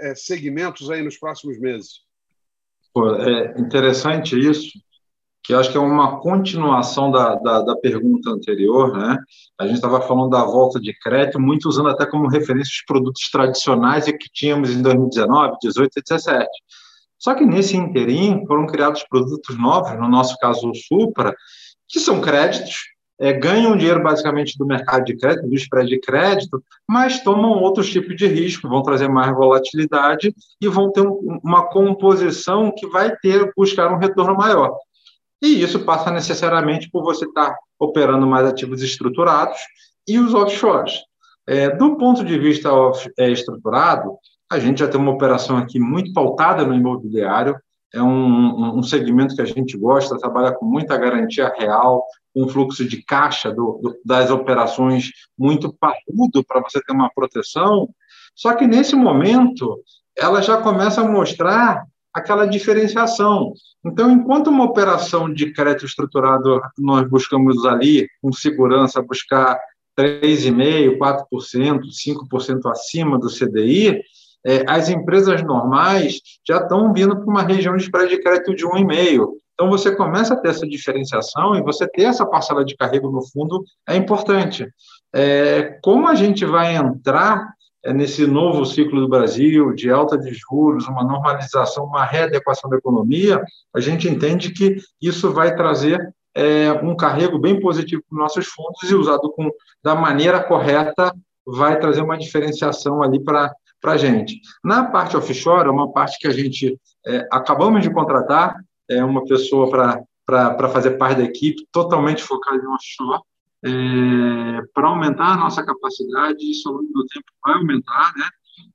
é, 0.06 0.10
é, 0.10 0.14
segmentos 0.14 0.90
aí 0.90 1.02
nos 1.02 1.18
próximos 1.18 1.58
meses? 1.58 2.00
Pô, 2.92 3.14
é 3.14 3.58
interessante 3.58 4.38
isso, 4.38 4.72
que 5.42 5.54
acho 5.54 5.70
que 5.70 5.76
é 5.76 5.80
uma 5.80 6.20
continuação 6.20 7.10
da, 7.10 7.34
da, 7.36 7.62
da 7.62 7.76
pergunta 7.76 8.30
anterior, 8.30 8.96
né? 8.96 9.18
A 9.58 9.66
gente 9.66 9.76
estava 9.76 10.00
falando 10.00 10.30
da 10.30 10.44
volta 10.44 10.80
de 10.80 10.92
crédito, 10.98 11.40
muito 11.40 11.68
usando 11.68 11.88
até 11.88 12.04
como 12.04 12.28
referência 12.28 12.70
os 12.70 12.84
produtos 12.84 13.30
tradicionais 13.30 14.04
que 14.04 14.28
tínhamos 14.32 14.70
em 14.70 14.82
2019, 14.82 15.56
18 15.62 15.92
e 15.96 16.02
17. 16.02 16.48
Só 17.18 17.34
que 17.34 17.44
nesse 17.44 17.76
interim 17.76 18.44
foram 18.46 18.66
criados 18.66 19.02
produtos 19.04 19.56
novos, 19.58 19.98
no 19.98 20.08
nosso 20.08 20.36
caso 20.38 20.70
o 20.70 20.74
Supra, 20.74 21.34
que 21.88 21.98
são 21.98 22.20
créditos 22.20 22.76
é, 23.20 23.32
ganham 23.32 23.76
dinheiro 23.76 24.02
basicamente 24.02 24.56
do 24.56 24.66
mercado 24.66 25.04
de 25.04 25.16
crédito, 25.16 25.48
do 25.48 25.54
spread 25.54 25.88
de 25.88 26.00
crédito, 26.00 26.62
mas 26.88 27.22
tomam 27.22 27.50
outros 27.50 27.90
tipos 27.90 28.16
de 28.16 28.26
risco, 28.26 28.68
vão 28.68 28.82
trazer 28.82 29.08
mais 29.08 29.34
volatilidade 29.34 30.34
e 30.60 30.68
vão 30.68 30.92
ter 30.92 31.00
um, 31.00 31.40
uma 31.42 31.68
composição 31.68 32.72
que 32.76 32.86
vai 32.86 33.14
ter 33.16 33.50
buscar 33.56 33.92
um 33.92 33.98
retorno 33.98 34.36
maior. 34.36 34.76
E 35.42 35.62
isso 35.62 35.80
passa 35.80 36.10
necessariamente 36.10 36.90
por 36.90 37.02
você 37.02 37.24
estar 37.24 37.56
operando 37.78 38.26
mais 38.26 38.46
ativos 38.46 38.82
estruturados 38.82 39.58
e 40.06 40.18
os 40.18 40.34
offshores. 40.34 41.00
É, 41.46 41.70
do 41.70 41.96
ponto 41.96 42.24
de 42.24 42.38
vista 42.38 42.72
off, 42.72 43.10
é, 43.18 43.30
estruturado, 43.30 44.16
a 44.50 44.58
gente 44.58 44.80
já 44.80 44.88
tem 44.88 45.00
uma 45.00 45.12
operação 45.12 45.56
aqui 45.56 45.78
muito 45.78 46.12
pautada 46.12 46.64
no 46.64 46.74
imobiliário, 46.74 47.56
é 47.94 48.02
um, 48.02 48.78
um, 48.78 48.82
segmento 48.82 49.34
que 49.34 49.42
a 49.42 49.46
gente 49.46 49.76
gosta, 49.76 50.18
trabalha 50.18 50.52
com 50.52 50.66
muita 50.66 50.96
garantia 50.96 51.52
real, 51.56 52.04
um 52.36 52.46
fluxo 52.48 52.86
de 52.86 53.02
caixa 53.02 53.50
do, 53.50 53.80
do, 53.82 53.98
das 54.04 54.30
operações 54.30 55.10
muito 55.38 55.72
parrudo 55.72 56.44
para 56.46 56.60
você 56.60 56.80
ter 56.82 56.92
uma 56.92 57.10
proteção. 57.10 57.88
Só 58.34 58.54
que 58.54 58.66
nesse 58.66 58.94
momento, 58.94 59.82
ela 60.16 60.42
já 60.42 60.58
começa 60.58 61.00
a 61.00 61.08
mostrar 61.08 61.82
aquela 62.12 62.46
diferenciação. 62.46 63.52
Então, 63.84 64.10
enquanto 64.10 64.48
uma 64.48 64.64
operação 64.64 65.32
de 65.32 65.52
crédito 65.52 65.86
estruturado 65.86 66.60
nós 66.78 67.08
buscamos 67.08 67.64
ali, 67.64 68.08
com 68.20 68.32
segurança, 68.32 69.02
buscar 69.02 69.58
3,5%, 69.98 70.98
4%, 70.98 71.80
5% 71.90 72.70
acima 72.70 73.18
do 73.18 73.28
CDI, 73.28 74.00
é, 74.46 74.64
as 74.66 74.88
empresas 74.88 75.42
normais 75.42 76.20
já 76.46 76.58
estão 76.58 76.92
vindo 76.92 77.16
para 77.16 77.26
uma 77.26 77.42
região 77.42 77.76
de 77.76 77.82
spread 77.84 78.10
de 78.10 78.22
crédito 78.22 78.54
de 78.54 78.64
1,5%. 78.64 79.28
Então, 79.54 79.68
você 79.68 79.94
começa 79.94 80.34
a 80.34 80.36
ter 80.36 80.50
essa 80.50 80.66
diferenciação 80.66 81.56
e 81.56 81.62
você 81.62 81.88
ter 81.88 82.04
essa 82.04 82.24
parcela 82.24 82.64
de 82.64 82.76
carrego 82.76 83.10
no 83.10 83.26
fundo 83.26 83.64
é 83.88 83.96
importante. 83.96 84.68
É, 85.12 85.78
como 85.82 86.06
a 86.06 86.14
gente 86.14 86.44
vai 86.44 86.76
entrar 86.76 87.44
é, 87.84 87.92
nesse 87.92 88.24
novo 88.24 88.64
ciclo 88.64 89.00
do 89.00 89.08
Brasil, 89.08 89.74
de 89.74 89.90
alta 89.90 90.16
de 90.16 90.32
juros, 90.32 90.86
uma 90.86 91.02
normalização, 91.02 91.86
uma 91.86 92.04
readequação 92.04 92.70
da 92.70 92.76
economia, 92.76 93.42
a 93.74 93.80
gente 93.80 94.08
entende 94.08 94.52
que 94.52 94.76
isso 95.02 95.32
vai 95.32 95.56
trazer 95.56 96.14
é, 96.36 96.70
um 96.72 96.94
carrego 96.94 97.36
bem 97.36 97.58
positivo 97.58 98.02
para 98.08 98.14
os 98.14 98.22
nossos 98.22 98.46
fundos 98.46 98.88
e 98.88 98.94
usado 98.94 99.32
com, 99.32 99.50
da 99.82 99.94
maneira 99.94 100.40
correta 100.40 101.12
vai 101.44 101.80
trazer 101.80 102.02
uma 102.02 102.18
diferenciação 102.18 103.02
ali 103.02 103.18
para 103.18 103.52
para 103.80 103.92
a 103.92 103.96
gente. 103.96 104.40
Na 104.64 104.84
parte 104.84 105.16
offshore, 105.16 105.68
é 105.68 105.70
uma 105.70 105.92
parte 105.92 106.18
que 106.18 106.26
a 106.26 106.32
gente 106.32 106.78
é, 107.06 107.26
acabamos 107.30 107.82
de 107.82 107.92
contratar, 107.92 108.56
é 108.88 109.04
uma 109.04 109.24
pessoa 109.24 109.70
para 110.26 110.68
fazer 110.68 110.92
parte 110.92 111.18
da 111.18 111.24
equipe, 111.24 111.66
totalmente 111.72 112.22
focada 112.22 112.62
em 112.62 112.66
offshore, 112.66 113.22
é, 113.64 114.62
para 114.72 114.88
aumentar 114.88 115.32
a 115.32 115.36
nossa 115.36 115.64
capacidade, 115.64 116.50
isso 116.50 116.68
ao 116.68 116.76
longo 116.76 116.92
do 116.92 117.06
tempo 117.06 117.26
vai 117.44 117.54
aumentar, 117.54 118.12
né? 118.16 118.28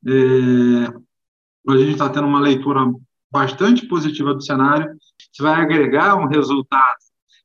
É, 0.05 1.71
a 1.71 1.77
gente 1.77 1.91
está 1.91 2.09
tendo 2.09 2.27
uma 2.27 2.41
leitura 2.41 2.81
bastante 3.31 3.87
positiva 3.87 4.33
do 4.33 4.43
cenário, 4.43 4.95
isso 5.31 5.41
vai 5.41 5.61
agregar 5.61 6.15
um 6.15 6.27
resultado 6.27 6.97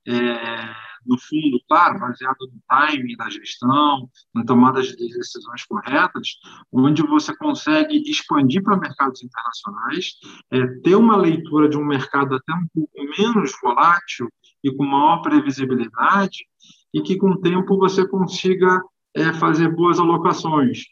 é, 0.06 0.87
no 1.08 1.18
fundo, 1.18 1.60
claro, 1.66 1.98
baseado 1.98 2.36
no 2.40 2.60
timing 2.68 3.16
da 3.16 3.30
gestão, 3.30 4.08
na 4.34 4.44
tomada 4.44 4.82
de 4.82 4.94
decisões 4.94 5.64
corretas, 5.64 6.28
onde 6.70 7.02
você 7.02 7.34
consegue 7.36 8.02
expandir 8.08 8.62
para 8.62 8.76
mercados 8.76 9.22
internacionais, 9.22 10.12
é, 10.50 10.66
ter 10.82 10.94
uma 10.94 11.16
leitura 11.16 11.68
de 11.68 11.78
um 11.78 11.84
mercado 11.84 12.34
até 12.34 12.52
um 12.52 12.66
pouco 12.74 12.92
menos 13.18 13.52
volátil 13.62 14.28
e 14.62 14.70
com 14.74 14.84
maior 14.84 15.22
previsibilidade, 15.22 16.44
e 16.92 17.00
que 17.00 17.16
com 17.16 17.30
o 17.30 17.40
tempo 17.40 17.78
você 17.78 18.06
consiga 18.06 18.82
é, 19.14 19.32
fazer 19.32 19.74
boas 19.74 19.98
alocações. 19.98 20.84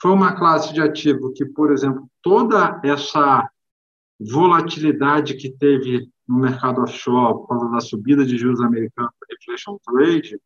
Foi 0.00 0.10
uma 0.10 0.34
classe 0.36 0.74
de 0.74 0.82
ativo 0.82 1.32
que, 1.32 1.46
por 1.46 1.72
exemplo, 1.72 2.08
toda 2.22 2.80
essa 2.84 3.48
volatilidade 4.20 5.34
que 5.34 5.50
teve 5.50 6.08
no 6.28 6.38
mercado 6.38 6.82
offshore 6.82 7.34
por 7.34 7.48
causa 7.48 7.68
da 7.70 7.80
subida 7.80 8.24
de 8.24 8.36
juros 8.36 8.60
americanos, 8.60 9.12
inflation 9.30 9.78
trade, 9.84 10.38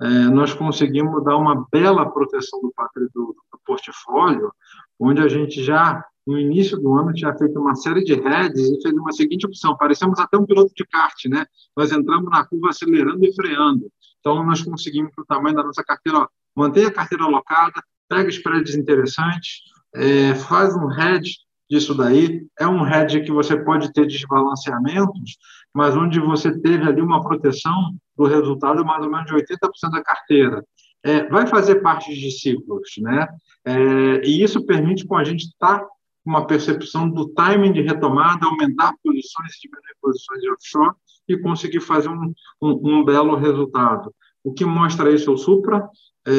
é, 0.00 0.08
nós 0.28 0.52
conseguimos 0.52 1.24
dar 1.24 1.36
uma 1.36 1.66
bela 1.70 2.10
proteção 2.10 2.60
do, 2.60 2.72
do, 3.14 3.36
do 3.52 3.58
portfólio, 3.64 4.52
onde 4.98 5.20
a 5.20 5.28
gente 5.28 5.62
já 5.62 6.04
no 6.26 6.38
início 6.38 6.76
do 6.76 6.92
ano 6.94 7.12
tinha 7.12 7.32
feito 7.36 7.58
uma 7.58 7.74
série 7.76 8.02
de 8.02 8.14
heads 8.14 8.60
e 8.60 8.82
fez 8.82 8.94
uma 8.94 9.12
seguinte 9.12 9.46
opção, 9.46 9.76
parecemos 9.76 10.18
até 10.18 10.36
um 10.36 10.44
piloto 10.44 10.72
de 10.74 10.84
kart, 10.84 11.24
né? 11.26 11.46
Nós 11.76 11.92
entramos 11.92 12.28
na 12.28 12.44
curva 12.44 12.70
acelerando 12.70 13.24
e 13.24 13.32
freando. 13.32 13.88
Então, 14.18 14.44
nós 14.44 14.60
conseguimos, 14.60 15.12
para 15.14 15.22
o 15.22 15.26
tamanho 15.26 15.54
da 15.54 15.62
nossa 15.62 15.84
carteira, 15.84 16.28
manter 16.54 16.86
a 16.86 16.92
carteira 16.92 17.24
alocada, 17.24 17.80
pega 18.08 18.28
spreads 18.28 18.74
interessantes, 18.74 19.60
é, 19.94 20.34
faz 20.34 20.74
um 20.74 20.90
hedge 20.90 21.36
disso 21.68 21.94
daí. 21.94 22.46
É 22.58 22.66
um 22.66 22.86
hedge 22.86 23.20
que 23.22 23.32
você 23.32 23.56
pode 23.56 23.92
ter 23.92 24.06
desbalanceamentos, 24.06 25.36
mas 25.74 25.96
onde 25.96 26.20
você 26.20 26.58
teve 26.60 26.84
ali 26.84 27.00
uma 27.00 27.22
proteção 27.22 27.94
do 28.16 28.24
resultado 28.24 28.84
mais 28.84 29.04
ou 29.04 29.10
menos 29.10 29.26
de 29.26 29.34
80% 29.34 29.90
da 29.90 30.02
carteira. 30.02 30.64
É, 31.02 31.28
vai 31.28 31.46
fazer 31.46 31.76
parte 31.76 32.12
de 32.14 32.30
ciclos, 32.30 32.90
né? 32.98 33.28
É, 33.64 34.24
e 34.24 34.42
isso 34.42 34.64
permite 34.64 35.06
com 35.06 35.16
a 35.16 35.24
gente 35.24 35.44
estar 35.44 35.80
tá 35.80 35.86
uma 36.24 36.44
percepção 36.44 37.08
do 37.08 37.28
timing 37.28 37.72
de 37.72 37.82
retomada, 37.82 38.46
aumentar 38.46 38.92
posições, 39.02 39.52
diminuir 39.62 39.94
posições 40.02 40.40
de 40.40 40.50
offshore 40.50 40.94
e 41.28 41.38
conseguir 41.38 41.80
fazer 41.80 42.08
um, 42.08 42.32
um, 42.60 42.98
um 42.98 43.04
belo 43.04 43.36
resultado. 43.36 44.12
O 44.42 44.52
que 44.52 44.64
mostra 44.64 45.12
isso 45.12 45.30
é 45.30 45.32
o 45.32 45.36
Supra, 45.36 45.88
é, 46.26 46.32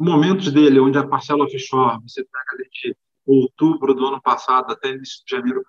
momentos 0.00 0.50
dele 0.50 0.80
onde 0.80 0.98
a 0.98 1.06
parcela 1.06 1.44
offshore, 1.44 2.00
você 2.02 2.24
pega 2.24 2.54
ali 2.54 2.68
de 2.72 2.96
outubro 3.26 3.94
do 3.94 4.06
ano 4.06 4.20
passado 4.20 4.72
até 4.72 4.90
início 4.90 5.22
de 5.24 5.36
janeiro, 5.36 5.62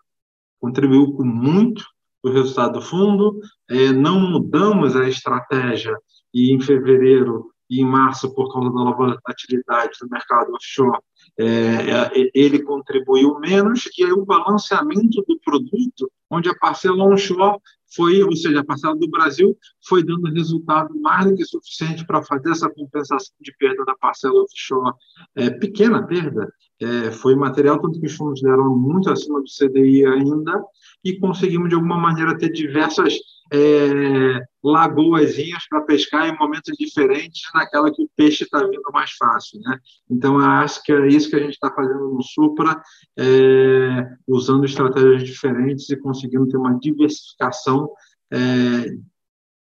contribuiu 0.60 1.14
com 1.14 1.24
muito 1.24 1.84
o 2.24 2.30
resultado 2.30 2.74
do 2.74 2.82
fundo, 2.82 3.40
é, 3.70 3.92
não 3.92 4.20
mudamos 4.20 4.96
a 4.96 5.08
estratégia 5.08 5.96
e 6.34 6.54
em 6.54 6.62
fevereiro 6.62 7.52
e 7.70 7.82
em 7.82 7.86
março, 7.86 8.34
por 8.34 8.52
causa 8.52 8.70
da 8.70 8.92
volatilidade 8.92 9.94
do 10.02 10.10
mercado 10.10 10.54
offshore, 10.54 11.00
é, 11.38 11.46
é, 11.46 12.32
ele 12.34 12.62
contribuiu 12.64 13.40
menos, 13.40 13.90
e 13.98 14.04
aí 14.04 14.12
o 14.12 14.26
balanceamento 14.26 15.24
do 15.28 15.40
produto, 15.40 16.12
onde 16.30 16.50
a 16.50 16.56
parcela 16.56 17.04
onshore 17.04 17.58
foi, 17.96 18.24
ou 18.24 18.36
seja, 18.36 18.62
a 18.62 18.66
parcela 18.66 18.96
do 18.96 19.10
Brasil 19.10 19.58
foi 19.88 20.04
dando 20.04 20.32
resultado 20.32 20.98
mais 21.00 21.26
do 21.26 21.36
que 21.36 21.46
suficiente 21.46 22.06
para 22.06 22.24
fazer 22.24 22.52
essa 22.52 22.70
compensação 22.70 23.34
de 23.42 23.54
perda 23.58 23.84
da 23.86 23.96
parcela 23.96 24.42
offshore. 24.42 24.94
É, 25.36 25.50
pequena 25.50 26.06
perda, 26.06 26.52
é, 26.80 27.12
foi 27.12 27.36
material, 27.36 27.80
tanto 27.80 28.00
que 28.00 28.08
os 28.08 28.16
fundos 28.16 28.42
deram 28.42 28.76
muito 28.78 29.10
acima 29.10 29.40
do 29.40 29.46
CDI 29.46 30.06
ainda, 30.06 30.64
e 31.04 31.20
conseguimos, 31.20 31.70
de 31.70 31.76
alguma 31.76 31.98
maneira, 31.98 32.38
ter 32.38 32.52
diversas 32.52 33.18
é, 33.54 34.40
lagoazinhas 34.64 35.68
para 35.68 35.82
pescar 35.82 36.28
em 36.28 36.38
momentos 36.38 36.74
diferentes, 36.80 37.42
naquela 37.54 37.92
que 37.92 38.02
o 38.02 38.10
peixe 38.16 38.46
está 38.46 38.60
vindo 38.60 38.90
mais 38.94 39.12
fácil. 39.12 39.60
Né? 39.60 39.78
Então, 40.10 40.40
eu 40.40 40.46
acho 40.46 40.82
que 40.84 40.92
é 40.94 41.08
isso 41.08 41.30
que 41.30 41.36
a 41.36 41.40
gente 41.40 41.54
está 41.54 41.70
fazendo 41.70 42.14
no 42.14 42.24
Supra, 42.24 42.82
é, 43.20 44.08
usando 44.26 44.64
estratégias 44.64 45.24
diferentes 45.24 45.90
e 45.90 45.98
conseguindo 45.98 46.48
ter 46.48 46.58
uma 46.58 46.80
diversificação 46.80 47.92
é, 48.32 48.86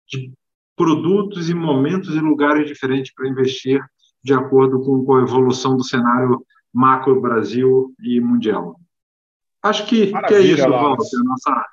de 0.07 0.31
produtos 0.75 1.49
e 1.49 1.55
momentos 1.55 2.09
e 2.15 2.19
lugares 2.19 2.67
diferentes 2.67 3.11
para 3.13 3.27
investir 3.27 3.83
de 4.23 4.33
acordo 4.33 4.79
com 4.81 5.15
a 5.15 5.21
evolução 5.21 5.75
do 5.75 5.83
cenário 5.83 6.45
macro 6.71 7.19
Brasil 7.19 7.93
e 7.99 8.19
mundial. 8.21 8.79
Acho 9.61 9.85
que, 9.85 10.11
que 10.27 10.33
é 10.33 10.41
isso, 10.41 10.69
Walter, 10.69 11.17
a 11.17 11.23
nossa 11.23 11.65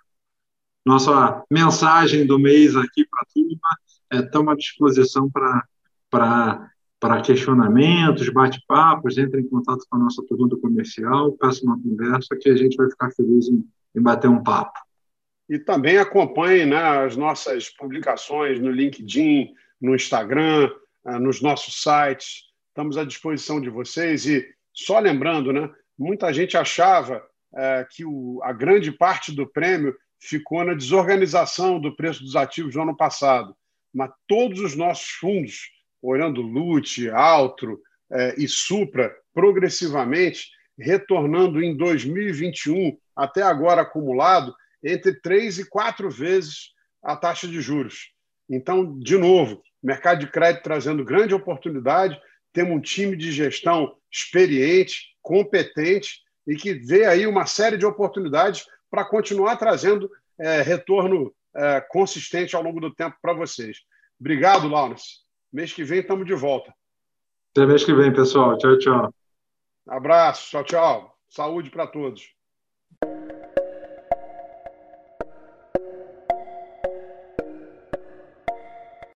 nossa 0.85 1.45
mensagem 1.51 2.27
do 2.27 2.39
mês 2.39 2.77
aqui 2.77 3.07
para 3.07 3.23
a 3.23 3.27
turma. 3.33 4.25
Estamos 4.25 4.51
é, 4.51 4.53
à 4.53 4.57
disposição 4.57 5.31
para 5.31 7.23
questionamentos, 7.23 8.29
bate-papos, 8.29 9.19
entre 9.19 9.41
em 9.41 9.49
contato 9.49 9.85
com 9.89 9.97
a 9.97 10.01
nossa 10.01 10.23
turma 10.27 10.49
do 10.49 10.59
comercial, 10.59 11.33
peça 11.33 11.65
uma 11.65 11.81
conversa 11.81 12.37
que 12.41 12.49
a 12.49 12.57
gente 12.57 12.77
vai 12.77 12.89
ficar 12.91 13.11
feliz 13.13 13.49
em, 13.49 13.65
em 13.95 14.03
bater 14.03 14.29
um 14.29 14.43
papo. 14.43 14.79
E 15.49 15.59
também 15.59 15.99
acompanhe 15.99 16.65
né, 16.65 16.81
as 17.05 17.17
nossas 17.17 17.69
publicações 17.69 18.61
no 18.61 18.71
LinkedIn, 18.71 19.53
no 19.81 19.95
Instagram, 19.95 20.71
eh, 21.07 21.19
nos 21.19 21.41
nossos 21.43 21.83
sites. 21.83 22.45
Estamos 22.69 22.97
à 22.97 23.05
disposição 23.05 23.61
de 23.61 23.69
vocês. 23.69 24.27
E 24.27 24.47
só 24.73 25.01
lembrando, 25.01 25.53
né, 25.53 25.69
muita 25.99 26.33
gente 26.33 26.57
achava 26.57 27.21
é, 27.53 27.85
que 27.91 28.05
o, 28.05 28.41
a 28.45 28.53
grande 28.53 28.93
parte 28.93 29.33
do 29.33 29.45
prêmio 29.45 29.95
ficou 30.21 30.65
na 30.65 30.75
desorganização 30.75 31.81
do 31.81 31.97
preço 31.97 32.23
dos 32.23 32.37
ativos 32.37 32.75
do 32.75 32.83
ano 32.83 32.97
passado. 32.97 33.57
Mas 33.93 34.11
todos 34.29 34.61
os 34.61 34.77
nossos 34.77 35.09
fundos, 35.09 35.71
olhando 36.03 36.43
LUT, 36.43 37.09
Altro 37.11 37.81
eh, 38.13 38.35
e 38.39 38.47
Supra, 38.47 39.15
progressivamente, 39.33 40.49
retornando 40.79 41.63
em 41.63 41.77
2021, 41.77 42.97
até 43.17 43.43
agora 43.43 43.83
acumulado, 43.83 44.55
entre 44.83 45.15
três 45.21 45.59
e 45.59 45.69
quatro 45.69 46.11
vezes 46.11 46.73
a 47.03 47.17
taxa 47.17 47.49
de 47.49 47.61
juros. 47.61 48.13
Então, 48.49 48.99
de 48.99 49.17
novo, 49.17 49.63
mercado 49.83 50.21
de 50.21 50.31
crédito 50.31 50.63
trazendo 50.63 51.05
grande 51.05 51.35
oportunidade, 51.35 52.19
temos 52.53 52.77
um 52.77 52.81
time 52.81 53.17
de 53.17 53.31
gestão 53.31 53.95
experiente, 54.11 55.15
competente 55.23 56.21
e 56.47 56.57
que 56.57 56.75
vê 56.75 57.05
aí 57.05 57.27
uma 57.27 57.47
série 57.47 57.77
de 57.77 57.87
oportunidades 57.87 58.65
para 58.91 59.05
continuar 59.05 59.57
trazendo 59.57 60.11
é, 60.39 60.63
retorno 60.63 61.33
é, 61.55 61.81
consistente 61.81 62.57
ao 62.57 62.63
longo 62.63 62.81
do 62.81 62.93
tempo 62.93 63.17
para 63.23 63.33
vocês. 63.33 63.79
Obrigado, 64.19 64.69
Laurence. 64.69 65.21
Mês 65.53 65.73
que 65.73 65.85
vem 65.85 66.01
estamos 66.01 66.27
de 66.27 66.35
volta. 66.35 66.75
Até 67.53 67.67
mês 67.67 67.85
que 67.85 67.93
vem, 67.93 68.13
pessoal. 68.13 68.57
Tchau, 68.59 68.79
tchau. 68.79 69.15
Abraço. 69.87 70.51
Tchau, 70.51 70.65
tchau. 70.65 71.19
Saúde 71.29 71.71
para 71.71 71.87
todos. 71.87 72.35